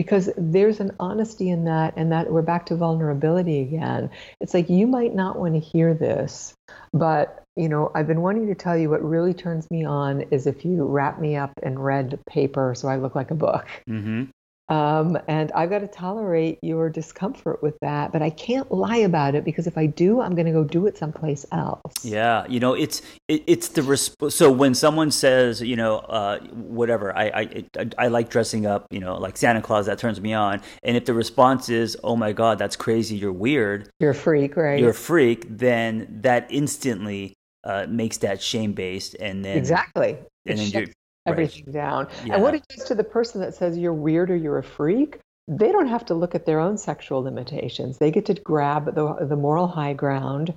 [0.00, 4.08] because there's an honesty in that, and that we're back to vulnerability again.
[4.40, 6.54] It's like you might not want to hear this,
[6.94, 10.46] but you know, I've been wanting to tell you what really turns me on is
[10.46, 13.66] if you wrap me up in red paper so I look like a book.
[13.86, 14.24] hmm
[14.70, 19.34] Um, and I've got to tolerate your discomfort with that, but I can't lie about
[19.34, 22.04] it because if I do, I'm going to go do it someplace else.
[22.04, 26.38] Yeah, you know, it's it, it's the resp- so when someone says, you know, uh,
[26.52, 30.20] whatever, I, I I I like dressing up, you know, like Santa Claus, that turns
[30.20, 30.62] me on.
[30.84, 34.56] And if the response is, "Oh my God, that's crazy, you're weird," you're a freak,
[34.56, 34.78] right?
[34.78, 35.46] You're a freak.
[35.48, 40.16] Then that instantly uh, makes that shame based, and then exactly,
[40.46, 40.86] and then you're
[41.26, 41.74] everything right.
[41.74, 42.08] down.
[42.24, 42.34] Yeah.
[42.34, 45.18] And what it does to the person that says you're weird or you're a freak,
[45.48, 47.98] they don't have to look at their own sexual limitations.
[47.98, 50.54] They get to grab the, the moral high ground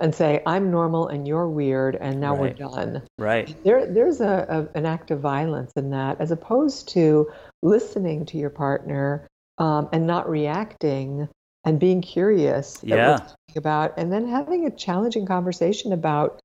[0.00, 2.40] and say, I'm normal and you're weird, and now right.
[2.40, 3.02] we're done.
[3.16, 3.54] Right.
[3.64, 7.30] There, there's a, a, an act of violence in that, as opposed to
[7.62, 11.28] listening to your partner um, and not reacting
[11.64, 13.20] and being curious yeah.
[13.56, 16.40] about, and then having a challenging conversation about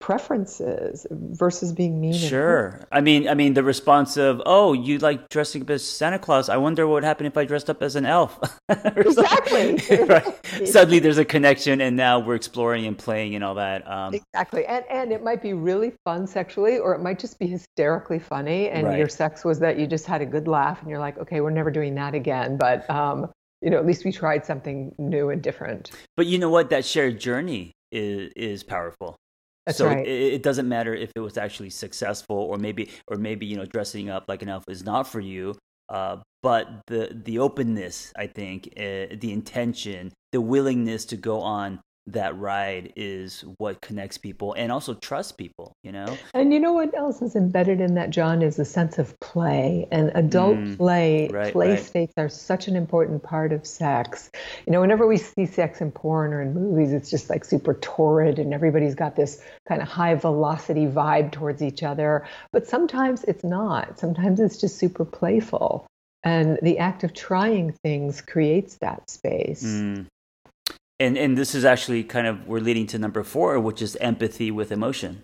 [0.00, 2.12] preferences versus being mean.
[2.12, 2.80] Sure.
[2.92, 6.48] I mean, I mean, the response of, "Oh, you like dressing up as Santa Claus?
[6.48, 9.80] I wonder what would happen if I dressed up as an elf." exactly.
[10.06, 10.46] right.
[10.66, 13.88] Suddenly, there's a connection, and now we're exploring and playing and all that.
[13.90, 17.46] Um, exactly, and and it might be really fun sexually, or it might just be
[17.46, 18.98] hysterically funny, and right.
[18.98, 21.50] your sex was that you just had a good laugh, and you're like, "Okay, we're
[21.50, 23.30] never doing that again." But um,
[23.62, 25.90] you know, at least we tried something new and different.
[26.16, 26.70] But you know what?
[26.70, 29.16] That shared journey is is powerful.
[29.66, 30.06] That's so right.
[30.06, 33.64] it, it, doesn't matter if it was actually successful or maybe or maybe you know
[33.64, 35.56] dressing up like an elf is not for you.
[35.88, 41.80] Uh, but the the openness, I think, uh, the intention, the willingness to go on
[42.06, 46.16] that ride is what connects people and also trust people you know?
[46.34, 49.88] And you know what else is embedded in that john is a sense of play.
[49.90, 51.82] And adult mm, play right, play right.
[51.82, 54.30] states are such an important part of sex.
[54.66, 57.74] You know whenever we see sex in porn or in movies it's just like super
[57.74, 62.26] torrid and everybody's got this kind of high velocity vibe towards each other.
[62.52, 63.98] But sometimes it's not.
[63.98, 65.86] Sometimes it's just super playful.
[66.22, 69.64] And the act of trying things creates that space.
[69.64, 70.06] Mm
[71.00, 74.50] and and this is actually kind of we're leading to number four which is empathy
[74.50, 75.22] with emotion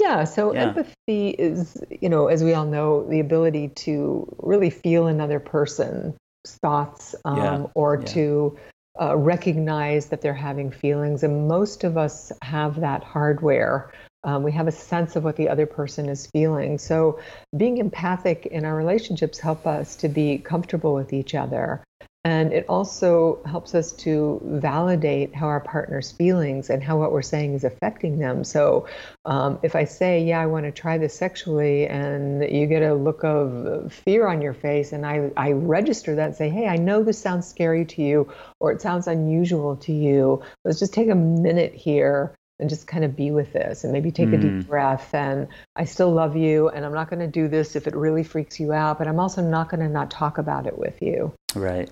[0.00, 0.62] yeah so yeah.
[0.62, 6.14] empathy is you know as we all know the ability to really feel another person's
[6.46, 7.66] thoughts um, yeah.
[7.74, 8.06] or yeah.
[8.06, 8.58] to
[9.00, 13.92] uh, recognize that they're having feelings and most of us have that hardware
[14.24, 17.20] um, we have a sense of what the other person is feeling so
[17.56, 21.82] being empathic in our relationships help us to be comfortable with each other
[22.24, 27.22] and it also helps us to validate how our partner's feelings and how what we're
[27.22, 28.42] saying is affecting them.
[28.42, 28.88] So
[29.24, 32.94] um, if I say, yeah, I want to try this sexually, and you get a
[32.94, 36.76] look of fear on your face, and I, I register that and say, hey, I
[36.76, 40.42] know this sounds scary to you, or it sounds unusual to you.
[40.64, 44.10] Let's just take a minute here and just kind of be with this and maybe
[44.10, 44.34] take mm.
[44.34, 44.66] a deep mm.
[44.66, 45.46] breath and
[45.76, 48.58] i still love you and i'm not going to do this if it really freaks
[48.58, 51.88] you out but i'm also not going to not talk about it with you right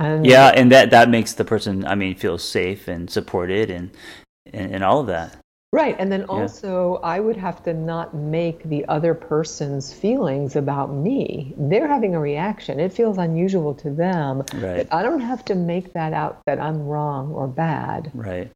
[0.00, 3.90] and yeah, and that that makes the person, I mean, feel safe and supported and
[4.52, 5.36] and, and all of that.
[5.72, 5.94] Right.
[6.00, 7.08] And then also, yeah.
[7.08, 11.54] I would have to not make the other person's feelings about me.
[11.56, 12.80] They're having a reaction.
[12.80, 14.42] It feels unusual to them.
[14.54, 14.88] Right.
[14.90, 18.10] I don't have to make that out that I'm wrong or bad.
[18.14, 18.50] Right.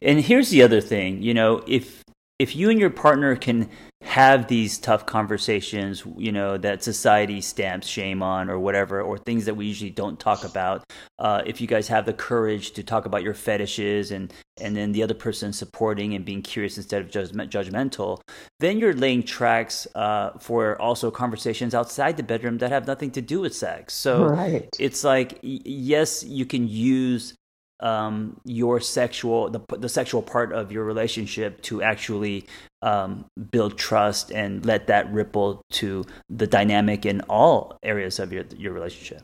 [0.00, 2.04] And here's the other thing you know, if
[2.38, 3.68] if you and your partner can
[4.02, 9.44] have these tough conversations, you know, that society stamps shame on or whatever, or things
[9.44, 10.82] that we usually don't talk about,
[11.18, 14.92] uh, if you guys have the courage to talk about your fetishes and, and then
[14.92, 18.20] the other person supporting and being curious instead of judgment, judgmental,
[18.58, 23.20] then you're laying tracks uh, for also conversations outside the bedroom that have nothing to
[23.20, 23.92] do with sex.
[23.92, 24.68] So right.
[24.78, 27.34] it's like, yes, you can use
[27.80, 32.46] um, your sexual the, the sexual part of your relationship to actually
[32.82, 38.44] um, build trust and let that ripple to the dynamic in all areas of your
[38.56, 39.22] your relationship.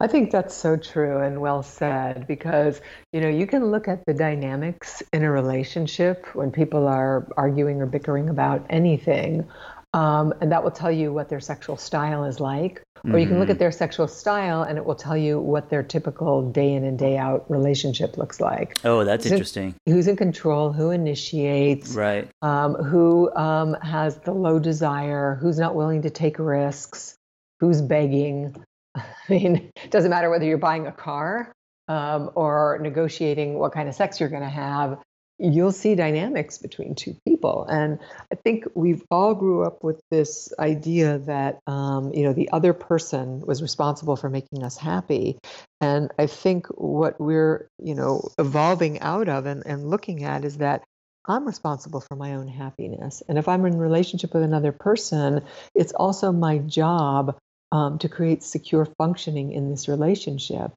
[0.00, 2.80] I think that's so true and well said because
[3.12, 7.82] you know you can look at the dynamics in a relationship when people are arguing
[7.82, 9.46] or bickering about anything
[9.94, 12.82] um, and that will tell you what their sexual style is like.
[12.98, 13.14] Mm-hmm.
[13.14, 13.60] Or you can look at mm-hmm.
[13.60, 17.16] their sexual style and it will tell you what their typical day in and day
[17.16, 18.76] out relationship looks like.
[18.84, 19.74] Oh, that's who's interesting.
[19.86, 20.72] In, who's in control?
[20.72, 21.94] Who initiates?
[21.94, 22.28] Right.
[22.42, 25.38] Um, who um, has the low desire?
[25.40, 27.14] Who's not willing to take risks?
[27.60, 28.56] Who's begging?
[28.96, 31.52] I mean, it doesn't matter whether you're buying a car
[31.86, 34.98] um, or negotiating what kind of sex you're going to have
[35.38, 37.64] you'll see dynamics between two people.
[37.64, 37.98] And
[38.32, 42.72] I think we've all grew up with this idea that, um, you know, the other
[42.72, 45.38] person was responsible for making us happy.
[45.80, 50.58] And I think what we're, you know, evolving out of and, and looking at is
[50.58, 50.82] that
[51.26, 53.22] I'm responsible for my own happiness.
[53.28, 55.42] And if I'm in relationship with another person,
[55.74, 57.38] it's also my job
[57.70, 60.72] um, to create secure functioning in this relationship,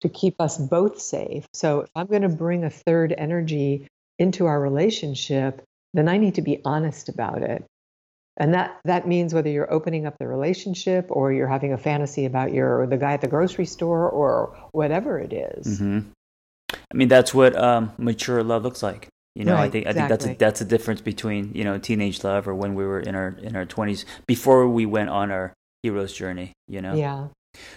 [0.00, 1.46] to keep us both safe.
[1.52, 3.86] So if I'm going to bring a third energy
[4.18, 5.62] into our relationship,
[5.94, 7.64] then I need to be honest about it.
[8.36, 12.24] And that, that means whether you're opening up the relationship or you're having a fantasy
[12.24, 15.80] about your the guy at the grocery store or whatever it is.
[15.80, 16.10] Mm-hmm.
[16.72, 19.08] I mean, that's what um, mature love looks like.
[19.34, 20.02] You know, right, I think exactly.
[20.02, 22.84] I think that's a, that's a difference between you know teenage love or when we
[22.84, 26.52] were in our in our twenties before we went on our hero's journey.
[26.66, 26.94] You know.
[26.94, 27.28] Yeah.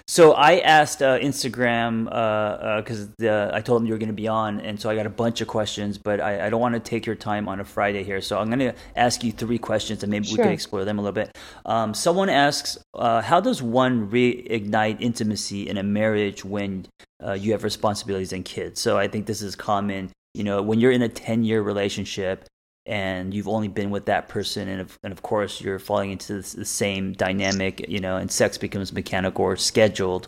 [0.07, 4.13] So I asked uh, Instagram because uh, uh, I told them you were going to
[4.13, 5.97] be on, and so I got a bunch of questions.
[5.97, 8.47] But I, I don't want to take your time on a Friday here, so I'm
[8.47, 10.37] going to ask you three questions, and maybe sure.
[10.37, 11.37] we can explore them a little bit.
[11.65, 16.87] Um, someone asks, uh, "How does one reignite intimacy in a marriage when
[17.25, 20.11] uh, you have responsibilities and kids?" So I think this is common.
[20.33, 22.47] You know, when you're in a 10 year relationship
[22.85, 26.33] and you've only been with that person and of, and of course you're falling into
[26.33, 30.27] this, the same dynamic you know and sex becomes mechanical or scheduled.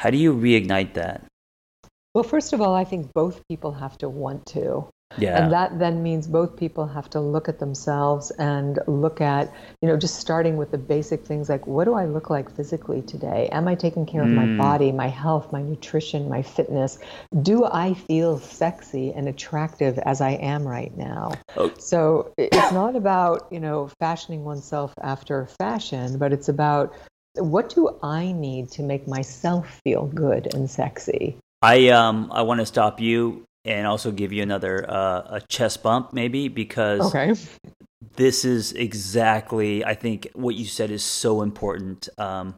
[0.00, 1.24] How do you reignite that?
[2.14, 4.88] Well first of all i think both people have to want to
[5.18, 5.42] yeah.
[5.42, 9.88] And that then means both people have to look at themselves and look at, you
[9.88, 13.48] know, just starting with the basic things like what do I look like physically today?
[13.52, 14.58] Am I taking care of my mm.
[14.58, 16.98] body, my health, my nutrition, my fitness?
[17.42, 21.32] Do I feel sexy and attractive as I am right now?
[21.56, 21.72] Oh.
[21.78, 26.94] So it's not about, you know, fashioning oneself after fashion, but it's about
[27.34, 31.36] what do I need to make myself feel good and sexy?
[31.62, 35.82] I um I want to stop you and also give you another uh, a chest
[35.82, 37.34] bump maybe because okay.
[38.14, 42.08] this is exactly I think what you said is so important.
[42.16, 42.54] Um,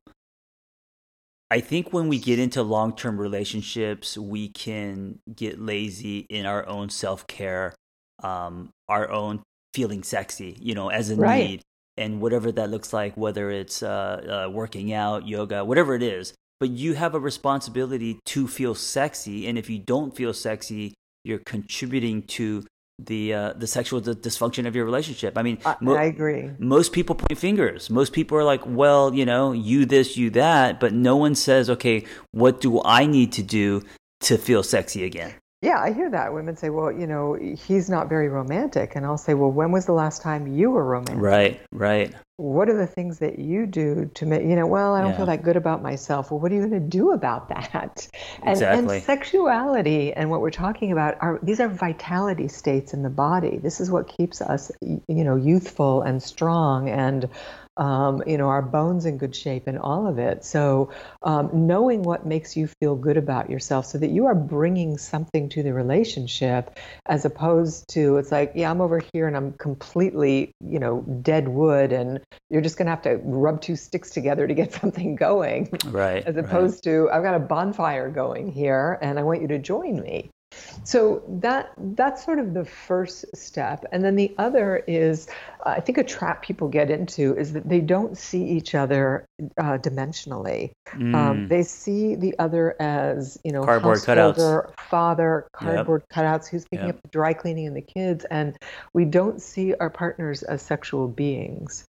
[1.50, 6.66] I think when we get into long term relationships, we can get lazy in our
[6.68, 7.74] own self care,
[8.22, 9.42] um, our own
[9.72, 11.48] feeling sexy, you know, as a right.
[11.48, 11.62] need,
[11.96, 16.34] and whatever that looks like, whether it's uh, uh, working out, yoga, whatever it is
[16.60, 20.94] but you have a responsibility to feel sexy and if you don't feel sexy
[21.24, 22.64] you're contributing to
[22.98, 25.38] the uh, the sexual d- dysfunction of your relationship.
[25.38, 26.50] I mean, mo- I agree.
[26.58, 27.90] Most people point fingers.
[27.90, 31.70] Most people are like, "Well, you know, you this, you that," but no one says,
[31.70, 33.82] "Okay, what do I need to do
[34.22, 36.32] to feel sexy again?" Yeah, I hear that.
[36.32, 38.94] Women say, well, you know, he's not very romantic.
[38.94, 41.20] And I'll say, well, when was the last time you were romantic?
[41.20, 42.14] Right, right.
[42.36, 45.16] What are the things that you do to make, you know, well, I don't yeah.
[45.16, 46.30] feel that good about myself.
[46.30, 48.08] Well, what are you going to do about that?
[48.42, 48.96] And, exactly.
[48.98, 53.58] and sexuality and what we're talking about are, these are vitality states in the body.
[53.58, 57.28] This is what keeps us, you know, youthful and strong and
[57.78, 60.44] um, you know, our bones in good shape and all of it.
[60.44, 60.90] So,
[61.22, 65.48] um, knowing what makes you feel good about yourself so that you are bringing something
[65.50, 70.52] to the relationship as opposed to it's like, yeah, I'm over here and I'm completely,
[70.60, 72.20] you know, dead wood and
[72.50, 75.70] you're just going to have to rub two sticks together to get something going.
[75.86, 76.24] Right.
[76.26, 76.92] As opposed right.
[76.92, 80.30] to, I've got a bonfire going here and I want you to join me.
[80.84, 85.28] So that that's sort of the first step, and then the other is,
[85.66, 89.26] uh, I think a trap people get into is that they don't see each other
[89.58, 90.72] uh, dimensionally.
[90.92, 91.14] Um, mm.
[91.14, 96.24] Um, they see the other as you know cardboard cutouts, father, cardboard yep.
[96.24, 96.96] cutouts, who's picking yep.
[96.96, 98.56] up the dry cleaning and the kids, and
[98.94, 101.84] we don't see our partners as sexual beings.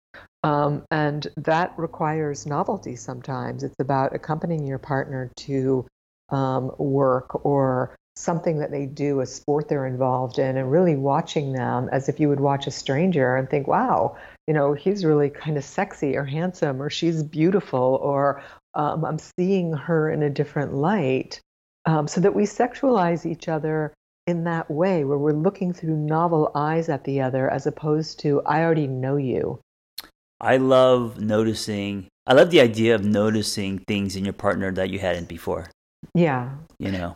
[0.43, 3.63] Um, and that requires novelty sometimes.
[3.63, 5.85] It's about accompanying your partner to
[6.29, 11.53] um, work or something that they do, a sport they're involved in, and really watching
[11.53, 15.29] them as if you would watch a stranger and think, wow, you know, he's really
[15.29, 18.41] kind of sexy or handsome, or she's beautiful, or
[18.73, 21.41] um, I'm seeing her in a different light.
[21.85, 23.93] Um, so that we sexualize each other
[24.25, 28.41] in that way, where we're looking through novel eyes at the other as opposed to,
[28.41, 29.61] I already know you.
[30.41, 34.99] I love noticing, I love the idea of noticing things in your partner that you
[34.99, 35.67] hadn't before.
[36.13, 36.51] Yeah.
[36.77, 37.15] You know,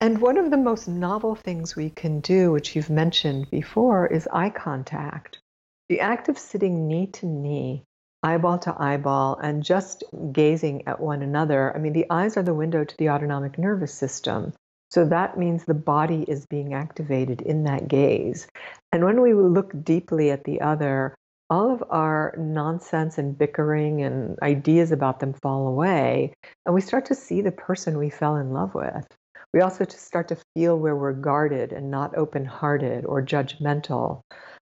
[0.00, 4.28] and one of the most novel things we can do, which you've mentioned before, is
[4.32, 5.40] eye contact.
[5.88, 7.84] The act of sitting knee to knee,
[8.22, 11.74] eyeball to eyeball, and just gazing at one another.
[11.76, 14.54] I mean, the eyes are the window to the autonomic nervous system.
[14.90, 18.46] So that means the body is being activated in that gaze.
[18.92, 21.14] And when we look deeply at the other,
[21.50, 26.32] all of our nonsense and bickering and ideas about them fall away,
[26.64, 29.06] and we start to see the person we fell in love with.
[29.52, 34.22] We also start to feel where we're guarded and not open hearted or judgmental.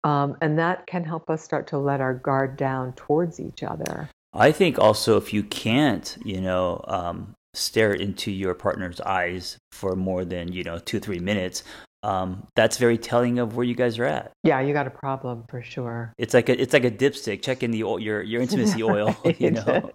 [0.03, 4.09] Um, and that can help us start to let our guard down towards each other.
[4.33, 9.95] I think also if you can't, you know, um, stare into your partner's eyes for
[9.95, 11.63] more than, you know, two, three minutes,
[12.03, 14.31] um, that's very telling of where you guys are at.
[14.43, 16.13] Yeah, you got a problem for sure.
[16.17, 17.41] It's like a it's like a dipstick.
[17.41, 19.15] Check in the oil, your your intimacy oil.
[19.39, 19.91] You know.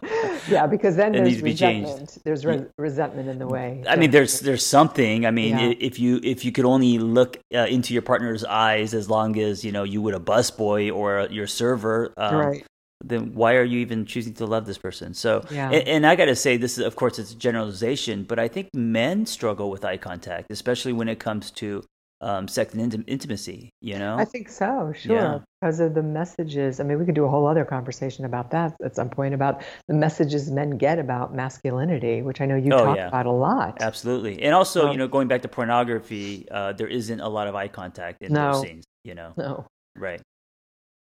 [0.48, 2.18] yeah, because then there's resentment.
[2.24, 3.82] There's re- resentment in the way.
[3.86, 5.26] I mean, there's there's something.
[5.26, 5.74] I mean, yeah.
[5.78, 9.64] if you if you could only look uh, into your partner's eyes as long as
[9.64, 12.64] you know you would a busboy or your server, um, right
[13.02, 15.14] then why are you even choosing to love this person?
[15.14, 15.70] So, yeah.
[15.70, 18.48] and, and, I got to say, this is, of course, it's a generalization, but I
[18.48, 21.82] think men struggle with eye contact, especially when it comes to
[22.24, 24.16] um, sex and intim- intimacy, you know?
[24.16, 25.14] I think so, sure.
[25.14, 25.38] Yeah.
[25.60, 26.80] Because of the messages.
[26.80, 29.62] I mean, we could do a whole other conversation about that at some point about
[29.88, 33.08] the messages men get about masculinity, which I know you oh, talk yeah.
[33.08, 33.80] about a lot.
[33.80, 34.42] Absolutely.
[34.42, 37.54] And also, um, you know, going back to pornography, uh, there isn't a lot of
[37.54, 39.34] eye contact in no, those scenes, you know?
[39.36, 39.66] No.
[39.94, 40.22] Right.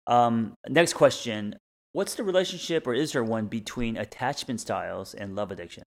[0.08, 1.56] Um, next question
[1.94, 5.82] What's the relationship, or is there one, between attachment styles and love addiction?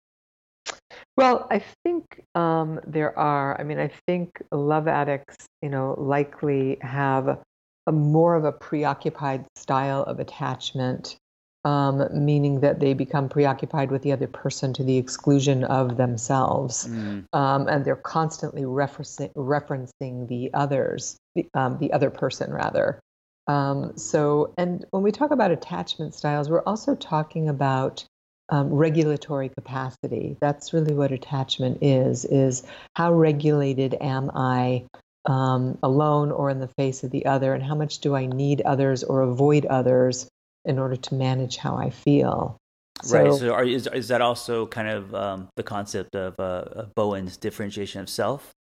[1.16, 3.58] Well, I think um, there are.
[3.60, 7.38] I mean, I think love addicts, you know, likely have
[7.86, 11.16] a more of a preoccupied style of attachment,
[11.64, 16.86] um, meaning that they become preoccupied with the other person to the exclusion of themselves,
[16.88, 17.24] mm.
[17.32, 23.00] um, and they're constantly referencing, referencing the others, the, um, the other person rather.
[23.48, 28.04] Um, so, and when we talk about attachment styles, we're also talking about
[28.48, 30.36] um, regulatory capacity.
[30.40, 32.62] That's really what attachment is, is
[32.94, 34.86] how regulated am I
[35.26, 38.60] um, alone or in the face of the other, and how much do I need
[38.62, 40.28] others or avoid others
[40.64, 42.56] in order to manage how I feel.
[43.02, 43.34] So, right.
[43.34, 48.00] So, are, is is that also kind of um, the concept of, uh, Bowen's differentiation
[48.00, 48.52] of self?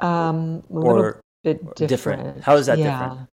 [0.00, 1.88] Um, a or bit different.
[1.88, 2.40] different.
[2.42, 3.00] How is that yeah.
[3.00, 3.28] different?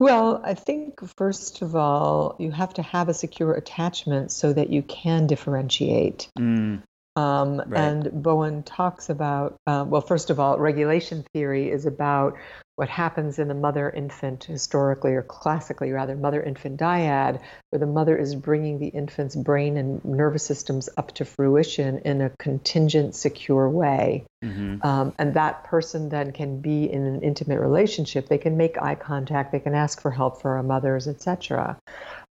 [0.00, 4.70] Well, I think first of all, you have to have a secure attachment so that
[4.70, 6.30] you can differentiate.
[6.38, 6.82] Mm.
[7.16, 7.78] Um, right.
[7.78, 12.38] And Bowen talks about, uh, well, first of all, regulation theory is about
[12.80, 17.86] what happens in the mother infant historically or classically rather mother infant dyad where the
[17.86, 23.14] mother is bringing the infant's brain and nervous systems up to fruition in a contingent
[23.14, 24.80] secure way mm-hmm.
[24.80, 28.94] um, and that person then can be in an intimate relationship they can make eye
[28.94, 31.76] contact they can ask for help for our mothers etc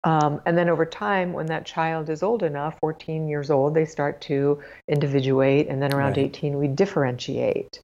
[0.06, 3.84] um, and then over time, when that child is old enough, 14 years old, they
[3.84, 5.68] start to individuate.
[5.68, 6.20] And then around right.
[6.20, 7.82] 18, we differentiate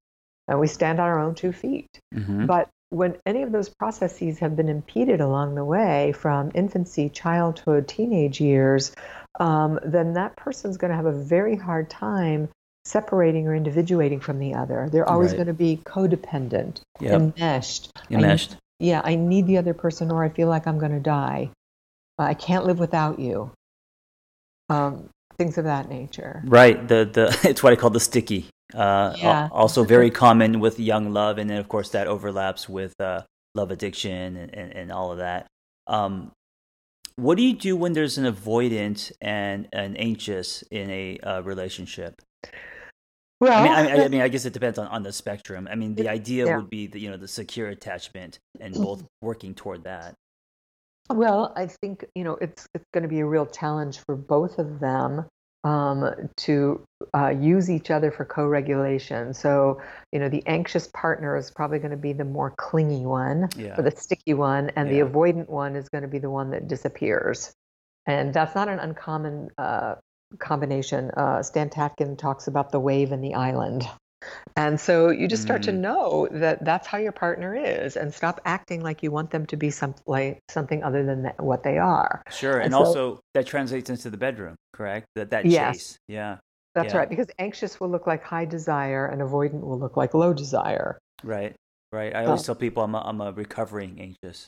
[0.47, 1.99] and we stand on our own two feet.
[2.13, 2.45] Mm-hmm.
[2.45, 7.87] But when any of those processes have been impeded along the way from infancy, childhood,
[7.87, 8.93] teenage years,
[9.39, 12.49] um, then that person's going to have a very hard time
[12.85, 14.87] separating or individuating from the other.
[14.91, 15.37] They're always right.
[15.37, 17.13] going to be codependent, yep.
[17.13, 17.91] enmeshed.
[18.09, 18.53] Enmeshed.
[18.53, 21.49] I, yeah, I need the other person or I feel like I'm going to die.
[22.17, 23.51] I can't live without you.
[24.69, 26.41] Um, things of that nature.
[26.45, 26.87] Right.
[26.87, 28.47] The the it's what I call the sticky.
[28.73, 29.49] Uh, yeah.
[29.51, 33.21] Also very common with young love, and then of course that overlaps with uh,
[33.53, 35.47] love addiction and, and, and, all of that.
[35.87, 36.31] Um,
[37.15, 42.21] what do you do when there's an avoidant and an anxious in a uh, relationship?
[43.39, 45.67] Well, I mean, I, I, mean, I guess it depends on, on the spectrum.
[45.69, 46.57] I mean, the idea yeah.
[46.57, 50.15] would be the you know the secure attachment and both working toward that.
[51.09, 54.57] Well, I think you know it's it's going to be a real challenge for both
[54.57, 55.25] of them
[55.65, 56.85] um, to
[57.15, 59.33] uh, use each other for co-regulation.
[59.33, 63.49] So, you know, the anxious partner is probably going to be the more clingy one,
[63.57, 63.77] yeah.
[63.77, 65.03] or the sticky one, and yeah.
[65.03, 67.51] the avoidant one is going to be the one that disappears.
[68.05, 69.95] And that's not an uncommon uh,
[70.37, 71.09] combination.
[71.17, 73.87] Uh, Stan Tatkin talks about the wave and the island.
[74.55, 75.65] And so you just start mm.
[75.65, 79.45] to know that that's how your partner is and stop acting like you want them
[79.47, 82.21] to be some, like, something other than that, what they are.
[82.29, 82.55] Sure.
[82.55, 85.07] And, and so, also that translates into the bedroom, correct?
[85.15, 85.97] That, that yes, chase.
[86.07, 86.37] Yeah.
[86.73, 86.99] That's yeah.
[86.99, 87.09] right.
[87.09, 90.97] Because anxious will look like high desire and avoidant will look like low desire.
[91.23, 91.55] Right.
[91.91, 92.15] Right.
[92.15, 94.47] I always tell people I'm a, I'm a recovering anxious.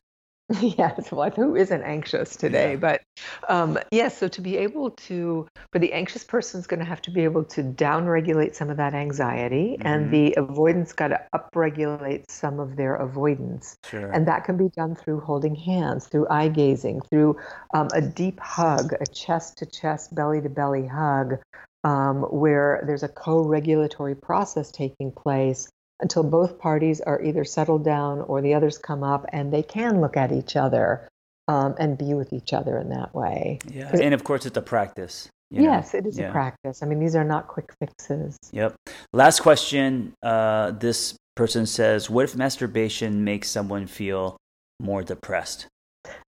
[0.62, 2.72] yes, well, who isn't anxious today?
[2.72, 2.78] Yeah.
[2.78, 3.02] But
[3.50, 7.02] um, yes, so to be able to, for the anxious person is going to have
[7.02, 9.88] to be able to downregulate some of that anxiety, mm-hmm.
[9.88, 13.78] and the avoidance got to upregulate some of their avoidance.
[13.90, 14.10] Sure.
[14.10, 17.38] And that can be done through holding hands, through eye gazing, through
[17.74, 21.40] um, a deep hug, a chest to chest, belly to belly hug,
[21.84, 25.68] um, where there's a co regulatory process taking place
[26.00, 30.02] until both parties are either settled down or the others come up and they can
[30.02, 31.08] look at each other
[31.48, 33.60] um, and be with each other in that way.
[33.72, 35.30] Yeah, and of course, it's a practice.
[35.50, 36.00] yes, know?
[36.00, 36.30] it is yeah.
[36.30, 36.84] a practice.
[36.84, 38.38] I mean, these are not quick fixes.
[38.52, 38.76] Yep.
[39.14, 40.14] Last question.
[40.22, 44.38] Uh, this person says, "What if masturbation makes someone feel
[44.80, 45.68] more depressed?"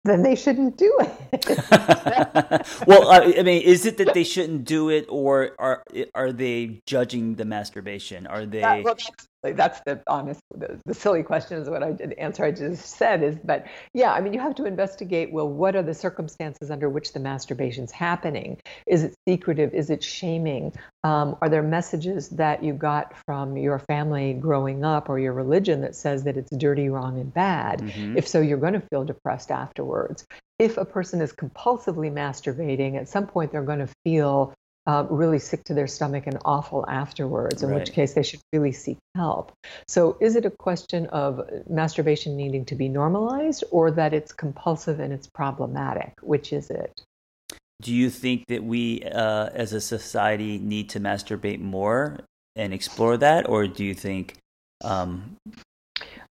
[0.05, 1.47] then they shouldn't do it.
[2.87, 5.83] well, I mean, is it that they shouldn't do it, or are
[6.13, 8.27] are they judging the masturbation?
[8.27, 8.61] Are they?
[8.61, 9.09] Well, That's
[9.43, 13.37] the honest, the, the silly question is what I did answer I just said is,
[13.43, 15.31] but yeah, I mean, you have to investigate.
[15.31, 18.59] Well, what are the circumstances under which the masturbation's happening?
[18.87, 19.73] Is it secretive?
[19.73, 20.73] Is it shaming?
[21.03, 25.81] Um, are there messages that you got from your family growing up or your religion
[25.81, 27.81] that says that it's dirty, wrong, and bad?
[27.81, 28.17] Mm-hmm.
[28.17, 30.25] If so, you're going to feel depressed afterwards.
[30.59, 34.53] If a person is compulsively masturbating, at some point they're going to feel
[34.85, 37.79] uh, really sick to their stomach and awful afterwards, in right.
[37.79, 39.51] which case they should really seek help.
[39.87, 44.99] So, is it a question of masturbation needing to be normalized or that it's compulsive
[44.99, 46.13] and it's problematic?
[46.21, 47.01] Which is it?
[47.81, 52.19] Do you think that we uh, as a society need to masturbate more
[52.55, 54.37] and explore that, or do you think?
[54.83, 55.37] Um,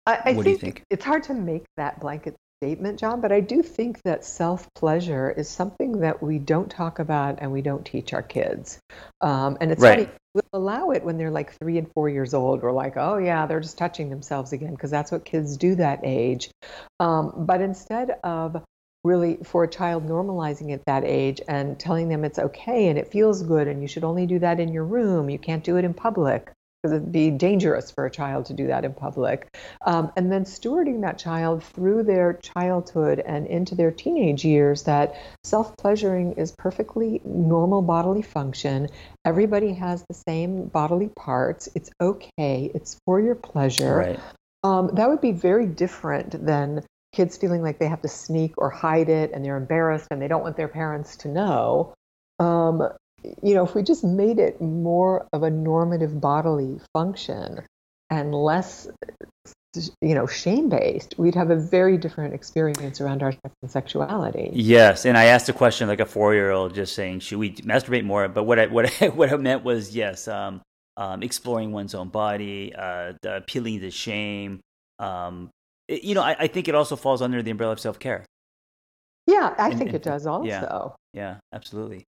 [0.07, 3.61] I, I think, think, it's hard to make that blanket statement, John, but I do
[3.61, 8.13] think that self pleasure is something that we don't talk about and we don't teach
[8.13, 8.79] our kids.
[9.21, 10.07] Um, and it's right.
[10.07, 12.61] funny, we'll allow it when they're like three and four years old.
[12.61, 16.01] We're like, oh, yeah, they're just touching themselves again, because that's what kids do that
[16.03, 16.49] age.
[16.99, 18.63] Um, but instead of
[19.03, 23.11] really for a child normalizing at that age and telling them it's okay and it
[23.11, 25.85] feels good and you should only do that in your room, you can't do it
[25.85, 26.51] in public
[26.85, 29.47] because it'd be dangerous for a child to do that in public.
[29.87, 35.15] Um, and then stewarding that child through their childhood and into their teenage years that
[35.43, 38.89] self pleasuring is perfectly normal bodily function.
[39.25, 41.67] Everybody has the same bodily parts.
[41.73, 43.97] It's okay, it's for your pleasure.
[43.97, 44.19] Right.
[44.63, 48.69] Um, that would be very different than kids feeling like they have to sneak or
[48.69, 51.95] hide it and they're embarrassed and they don't want their parents to know.
[52.39, 52.83] Um,
[53.41, 57.61] you know, if we just made it more of a normative bodily function
[58.09, 58.87] and less,
[60.01, 64.49] you know, shame based, we'd have a very different experience around our sex and sexuality.
[64.53, 67.51] Yes, and I asked a question like a four year old, just saying, should we
[67.51, 68.27] masturbate more?
[68.27, 70.61] But what I what I, what I meant was yes, um,
[70.97, 74.61] um, exploring one's own body, uh, the, appealing to shame.
[74.99, 75.49] Um,
[75.87, 78.25] it, you know, I, I, think it also falls under the umbrella of self care.
[79.27, 80.47] Yeah, I and, think and, it does also.
[80.47, 82.05] Yeah, yeah, absolutely.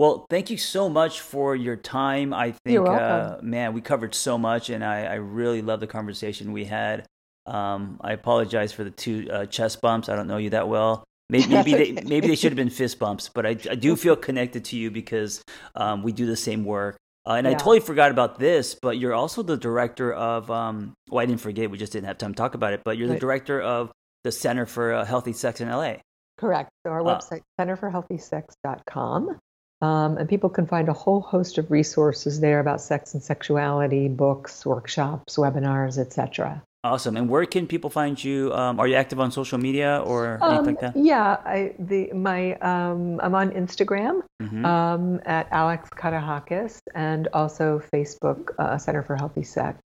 [0.00, 2.32] Well, thank you so much for your time.
[2.32, 6.52] I think, uh, man, we covered so much, and I, I, really love the conversation
[6.52, 7.04] we had.
[7.44, 10.08] Um, I apologize for the two uh, chest bumps.
[10.08, 11.04] I don't know you that well.
[11.28, 14.16] Maybe, maybe they maybe they should have been fist bumps, but I, I do feel
[14.16, 15.42] connected to you because
[15.74, 16.96] um, we do the same work.
[17.26, 17.50] Uh, and yeah.
[17.50, 20.50] I totally forgot about this, but you're also the director of.
[20.50, 21.70] Um, well, I didn't forget.
[21.70, 22.80] We just didn't have time to talk about it.
[22.86, 23.92] But you're the director of
[24.24, 25.96] the Center for uh, Healthy Sex in LA.
[26.38, 26.70] Correct.
[26.86, 29.38] So our website, uh, website, centerforhealthysex.com.
[29.82, 34.08] Um, and people can find a whole host of resources there about sex and sexuality,
[34.08, 36.62] books, workshops, webinars, etc.
[36.82, 37.16] Awesome.
[37.16, 38.52] And where can people find you?
[38.54, 40.96] Um, are you active on social media or anything um, like that?
[40.96, 44.64] Yeah, I, the my um, I'm on Instagram mm-hmm.
[44.64, 49.78] um, at Alex Katehakis and also Facebook uh, Center for Healthy Sex.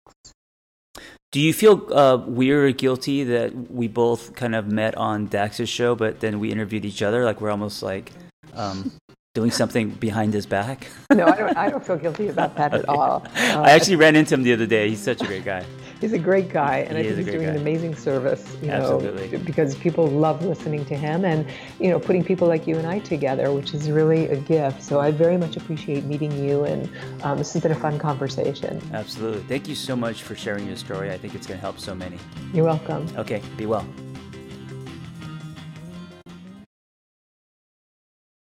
[1.33, 5.69] Do you feel uh, weird or guilty that we both kind of met on Dax's
[5.69, 7.25] show, but then we interviewed each other?
[7.25, 8.13] Like we're almost like
[8.55, 8.93] um,
[9.35, 10.87] doing something behind his back?
[11.13, 11.57] no, I don't.
[11.57, 13.27] I don't feel guilty about that at all.
[13.37, 14.89] Uh, I actually ran into him the other day.
[14.89, 15.65] He's such a great guy.
[16.01, 17.53] He's a great guy, and he I think he's doing guy.
[17.53, 18.59] an amazing service.
[18.61, 19.39] You Absolutely.
[19.39, 21.47] know, because people love listening to him, and
[21.81, 24.83] you know, putting people like you and I together, which is really a gift.
[24.83, 26.91] So I very much appreciate meeting you, and
[27.23, 28.83] um, this has been a fun conversation.
[28.93, 29.45] Absolutely.
[29.45, 31.11] Thank you so much for sharing your story.
[31.11, 32.19] I think it's going to help so many.
[32.53, 33.07] You're welcome.
[33.17, 33.41] Okay.
[33.57, 33.87] Be well.